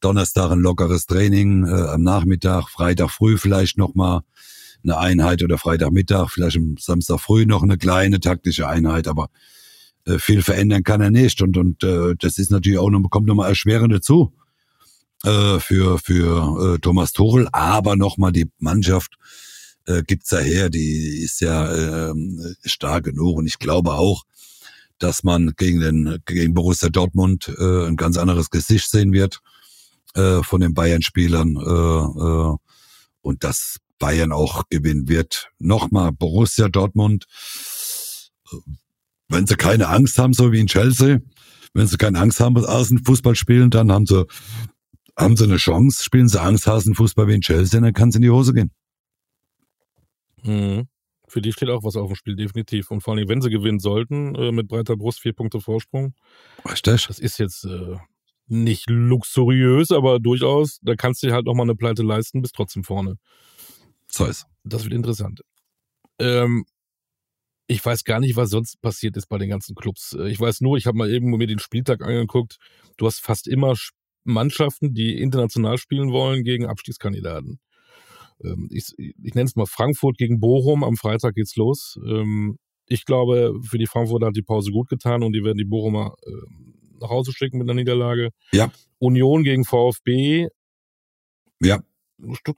[0.00, 4.22] Donnerstag ein lockeres Training äh, am Nachmittag, Freitag früh vielleicht nochmal
[4.82, 9.28] eine Einheit oder Freitagmittag, vielleicht am Samstag früh noch eine kleine taktische Einheit, aber
[10.06, 11.42] äh, viel verändern kann er nicht.
[11.42, 14.32] Und, und äh, das ist natürlich auch noch, kommt nochmal erschwerend dazu
[15.24, 19.16] äh, für, für äh, Thomas Tuchel, aber nochmal die Mannschaft
[19.90, 22.14] äh, gibt's ja her, die ist ja äh,
[22.64, 24.24] stark genug und ich glaube auch,
[24.98, 29.40] dass man gegen den gegen Borussia Dortmund äh, ein ganz anderes Gesicht sehen wird
[30.14, 32.56] äh, von den Bayern-Spielern äh, äh,
[33.22, 35.50] und das Bayern auch gewinnen wird.
[35.58, 37.26] Nochmal Borussia Dortmund,
[39.28, 41.20] wenn sie keine Angst haben, so wie in Chelsea,
[41.74, 44.26] wenn sie keine Angst haben, Außenfußball spielen, dann haben sie,
[45.16, 46.02] haben sie eine Chance.
[46.02, 48.70] Spielen sie Angsthasenfußball wie in Chelsea, dann kann es in die Hose gehen.
[50.42, 50.88] Mhm.
[51.28, 52.90] Für die steht auch was auf dem Spiel, definitiv.
[52.90, 56.14] Und vor allem, wenn sie gewinnen sollten, äh, mit breiter Brust vier Punkte Vorsprung.
[56.68, 57.06] Richtig.
[57.06, 57.96] Das ist jetzt äh,
[58.48, 62.82] nicht luxuriös, aber durchaus, da kannst du dir halt nochmal eine Pleite leisten, bist trotzdem
[62.82, 63.16] vorne.
[64.10, 64.46] So ist.
[64.64, 65.42] Das wird interessant.
[66.18, 66.64] Ähm,
[67.68, 70.16] ich weiß gar nicht, was sonst passiert ist bei den ganzen Clubs.
[70.18, 72.56] Äh, ich weiß nur, ich habe mal eben mir den Spieltag angeguckt.
[72.96, 73.74] Du hast fast immer
[74.24, 77.60] Mannschaften, die international spielen wollen, gegen Abstiegskandidaten.
[78.44, 80.84] Ähm, ich, ich nenne es mal Frankfurt gegen Bochum.
[80.84, 81.98] Am Freitag geht's los.
[82.06, 85.64] Ähm, ich glaube, für die Frankfurter hat die Pause gut getan und die werden die
[85.64, 86.30] Bochumer äh,
[87.00, 88.30] nach Hause schicken mit einer Niederlage.
[88.52, 88.70] Ja.
[88.98, 90.48] Union gegen VfB.
[91.60, 91.80] Ja.
[92.32, 92.56] Stück,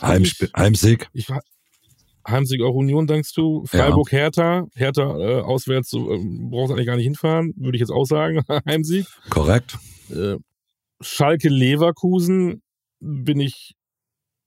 [0.00, 1.08] Heimsp Heimsieg.
[1.12, 1.28] Ich,
[2.26, 3.64] Heimsieg auch Union, denkst du?
[3.66, 4.18] Freiburg, ja.
[4.18, 4.66] Hertha.
[4.74, 8.42] Hertha äh, auswärts äh, brauchst eigentlich gar nicht hinfahren, würde ich jetzt auch sagen.
[8.68, 9.06] Heimsieg.
[9.30, 9.78] Korrekt.
[10.10, 10.36] Äh,
[11.00, 12.62] Schalke Leverkusen
[13.00, 13.74] bin ich.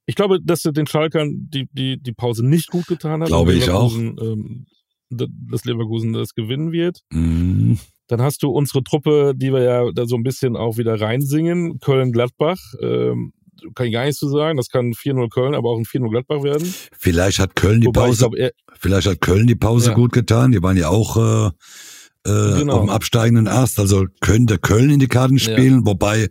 [0.07, 3.27] Ich glaube, dass den Schalkern die, die, die Pause nicht gut getan hat.
[3.27, 3.93] Glaube ich auch.
[3.95, 4.65] Ähm,
[5.09, 7.01] dass Leverkusen das gewinnen wird.
[7.11, 7.77] Mhm.
[8.07, 11.79] Dann hast du unsere Truppe, die wir ja da so ein bisschen auch wieder reinsingen.
[11.79, 12.57] Köln-Gladbach.
[12.81, 13.33] Ähm,
[13.75, 14.57] kann ich gar nichts zu sagen.
[14.57, 16.73] Das kann 4-0 Köln, aber auch ein 4-0 Gladbach werden.
[16.97, 19.95] Vielleicht hat Köln die Wobei Pause, glaub, vielleicht hat Köln die Pause ja.
[19.95, 20.51] gut getan.
[20.51, 21.47] Die waren ja auch äh,
[22.27, 22.75] äh, genau.
[22.75, 23.79] auf dem absteigenden Ast.
[23.79, 25.85] Also könnte Köln in die Karten spielen, ja.
[25.85, 26.29] wobei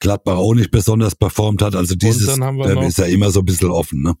[0.00, 1.74] Gladbach auch nicht besonders performt hat.
[1.74, 4.14] Also dieses äh, ist ja immer so ein bisschen offen, ne?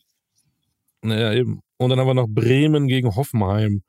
[1.02, 1.60] Naja, eben.
[1.78, 3.82] Und dann haben wir noch Bremen gegen Hoffenheim.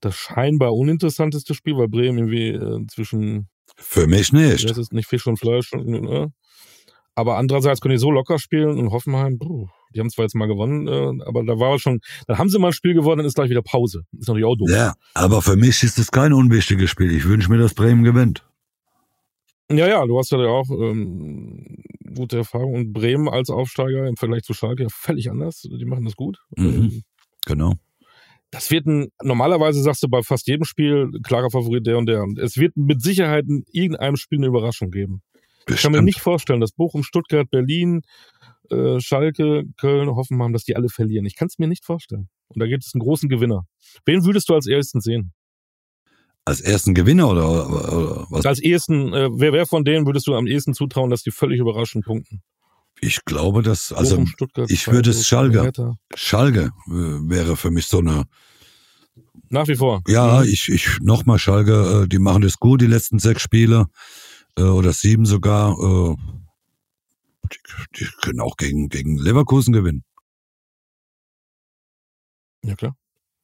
[0.00, 3.48] Das scheinbar uninteressanteste Spiel, weil Bremen irgendwie äh, zwischen.
[3.76, 4.68] Für mich nicht.
[4.68, 5.72] Das ist nicht Fisch und Fleisch.
[5.72, 6.32] Ne?
[7.14, 10.48] Aber andererseits können die so locker spielen und Hoffenheim, puh, die haben zwar jetzt mal
[10.48, 13.34] gewonnen, äh, aber da war schon, dann haben sie mal ein Spiel gewonnen, dann ist
[13.34, 14.04] gleich wieder Pause.
[14.18, 14.70] Ist natürlich auch doof.
[14.70, 17.14] Ja, aber für mich ist es kein unwichtiges Spiel.
[17.14, 18.44] Ich wünsche mir, dass Bremen gewinnt.
[19.76, 21.82] Ja, ja, du hast ja auch ähm,
[22.14, 22.74] gute Erfahrung.
[22.74, 25.62] Und Bremen als Aufsteiger im Vergleich zu Schalke ja völlig anders.
[25.62, 26.38] Die machen das gut.
[26.56, 27.02] Mhm, ähm,
[27.46, 27.74] genau.
[28.50, 32.22] Das wird ein, normalerweise sagst du bei fast jedem Spiel, klarer Favorit der und der.
[32.22, 35.22] Und es wird mit Sicherheit in irgendeinem Spiel eine Überraschung geben.
[35.64, 35.78] Bestimmt.
[35.78, 38.02] Ich kann mir nicht vorstellen, dass Bochum, Stuttgart, Berlin,
[38.70, 41.24] äh, Schalke, Köln, Hoffenheim, dass die alle verlieren.
[41.24, 42.28] Ich kann es mir nicht vorstellen.
[42.48, 43.64] Und da gibt es einen großen Gewinner.
[44.04, 45.32] Wen würdest du als ersten sehen?
[46.44, 48.46] Als ersten Gewinner oder, oder, oder was?
[48.46, 51.60] Als ersten, äh, wer, wer von denen würdest du am ehesten zutrauen, dass die völlig
[51.60, 52.42] überraschend punkten?
[53.00, 55.72] Ich glaube, dass, also Bochum, ich würde es Schalke,
[56.14, 58.26] Schalke äh, wäre für mich so eine
[59.50, 60.02] nach wie vor.
[60.06, 60.48] Ja, mhm.
[60.48, 63.86] ich, ich nochmal Schalke, äh, die machen das gut, die letzten sechs Spiele
[64.56, 65.72] äh, oder sieben sogar.
[65.72, 66.16] Äh,
[67.52, 67.58] die,
[67.98, 70.04] die können auch gegen, gegen Leverkusen gewinnen.
[72.64, 72.96] Ja, klar.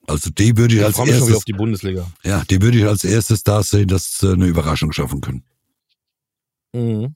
[0.08, 2.10] Also die würde ich, ich als erstes auf die Bundesliga.
[2.24, 5.44] Ja, die würde ich als erstes da sehen, dass sie eine Überraschung schaffen können.
[6.74, 7.14] Mhm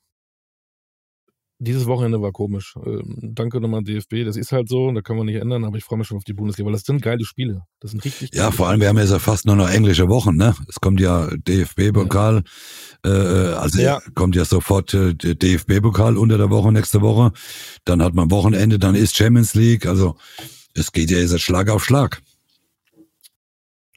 [1.62, 2.74] dieses Wochenende war komisch.
[2.84, 4.24] Ähm, danke nochmal DFB.
[4.24, 6.24] Das ist halt so, da kann man nicht ändern, aber ich freue mich schon auf
[6.24, 7.62] die Bundesliga, weil das sind geile Spiele.
[7.80, 10.55] Das sind richtig Ja, vor allem, wir haben ja fast nur noch englische Wochen, ne?
[10.68, 12.43] Es kommt ja DFB-Pokal,
[13.05, 13.11] ja.
[13.11, 14.01] äh, also ja.
[14.14, 17.32] kommt ja sofort äh, DFB-Pokal unter der Woche, nächste Woche.
[17.84, 19.86] Dann hat man Wochenende, dann ist Champions League.
[19.86, 20.16] Also
[20.74, 22.22] es geht ja jetzt Schlag auf Schlag.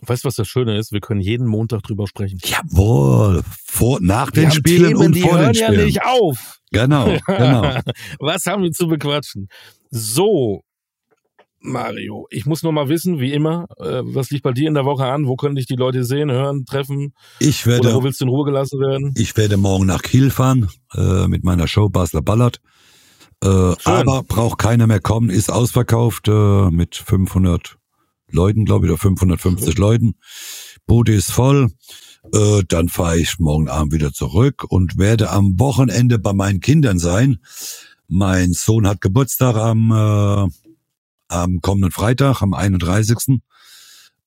[0.08, 0.92] Weißt du, was das Schöne ist?
[0.92, 2.40] Wir können jeden Montag drüber sprechen.
[2.44, 3.44] Jawohl.
[3.66, 5.54] Vor, nach den Spielen Themen, und vor den Spielen.
[5.54, 6.60] Die hören ja nicht auf.
[6.72, 7.80] Genau, genau.
[8.20, 9.48] was haben wir zu bequatschen?
[9.92, 10.62] So,
[11.66, 14.86] Mario, ich muss noch mal wissen, wie immer, äh, was liegt bei dir in der
[14.86, 15.28] Woche an?
[15.28, 17.14] Wo können dich die Leute sehen, hören, treffen?
[17.40, 19.14] Ich werde, Oder wo willst du in Ruhe gelassen werden?
[19.18, 22.62] Ich werde morgen nach Kiel fahren äh, mit meiner Show Basler Ballard.
[23.44, 23.48] Äh,
[23.84, 27.78] aber braucht keiner mehr kommen, ist ausverkauft äh, mit 500
[28.32, 29.80] Leuten, glaube ich, oder 550 okay.
[29.80, 30.16] Leuten.
[30.86, 31.72] Bude ist voll.
[32.34, 37.00] Äh, dann fahre ich morgen Abend wieder zurück und werde am Wochenende bei meinen Kindern
[37.00, 37.40] sein.
[38.08, 40.50] Mein Sohn hat Geburtstag am, äh,
[41.28, 43.42] am kommenden Freitag, am 31.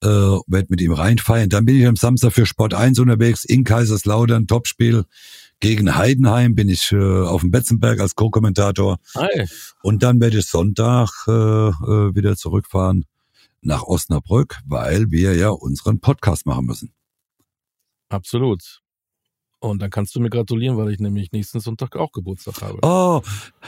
[0.00, 1.48] Äh, werde mit ihm reinfeiern.
[1.48, 5.04] Dann bin ich am Samstag für Sport 1 unterwegs in Kaiserslautern, Topspiel
[5.60, 8.98] gegen Heidenheim bin ich äh, auf dem Betzenberg als Co-Kommentator.
[9.82, 13.04] Und dann werde ich Sonntag äh, äh, wieder zurückfahren
[13.60, 16.94] nach Osnabrück, weil wir ja unseren Podcast machen müssen.
[18.08, 18.80] Absolut.
[19.60, 22.78] Und dann kannst du mir gratulieren, weil ich nämlich nächsten Sonntag auch Geburtstag habe.
[22.82, 23.22] Oh,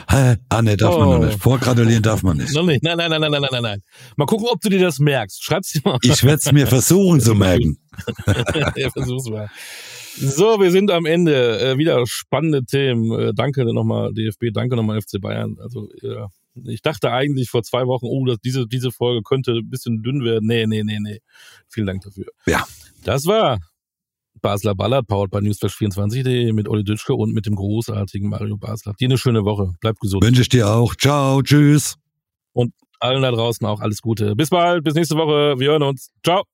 [0.08, 0.36] hä?
[0.48, 1.00] ah ne, darf oh.
[1.00, 1.42] man noch nicht.
[1.42, 2.54] Vorgratulieren darf man nicht.
[2.54, 3.82] Nein, nein, nein, nein, nein, nein, nein, nein.
[4.16, 5.42] Mal gucken, ob du dir das merkst.
[5.42, 5.98] Schreib's dir mal.
[6.02, 7.78] Ich werde es mir versuchen zu merken.
[8.76, 9.50] ja, versuch's mal.
[10.16, 11.60] So, wir sind am Ende.
[11.60, 13.10] Äh, wieder spannende Themen.
[13.18, 15.56] Äh, danke nochmal DFB, danke nochmal FC Bayern.
[15.60, 16.28] Also ihr
[16.64, 20.24] Ich dachte eigentlich vor zwei Wochen, oh, dass diese, diese Folge könnte ein bisschen dünn
[20.24, 20.46] werden.
[20.46, 21.20] Nee, nee, nee, nee.
[21.68, 22.26] Vielen Dank dafür.
[22.46, 22.64] Ja.
[23.04, 23.58] Das war
[24.40, 28.94] Basler Ballard, powered by Newsflash24.de mit Olli Dütschke und mit dem großartigen Mario Basler.
[28.98, 29.74] Dir eine schöne Woche.
[29.80, 30.24] Bleib gesund.
[30.24, 30.94] Wünsche ich dir auch.
[30.94, 31.96] Ciao, tschüss.
[32.52, 34.34] Und allen da draußen auch alles Gute.
[34.36, 35.58] Bis bald, bis nächste Woche.
[35.58, 36.10] Wir hören uns.
[36.24, 36.44] Ciao.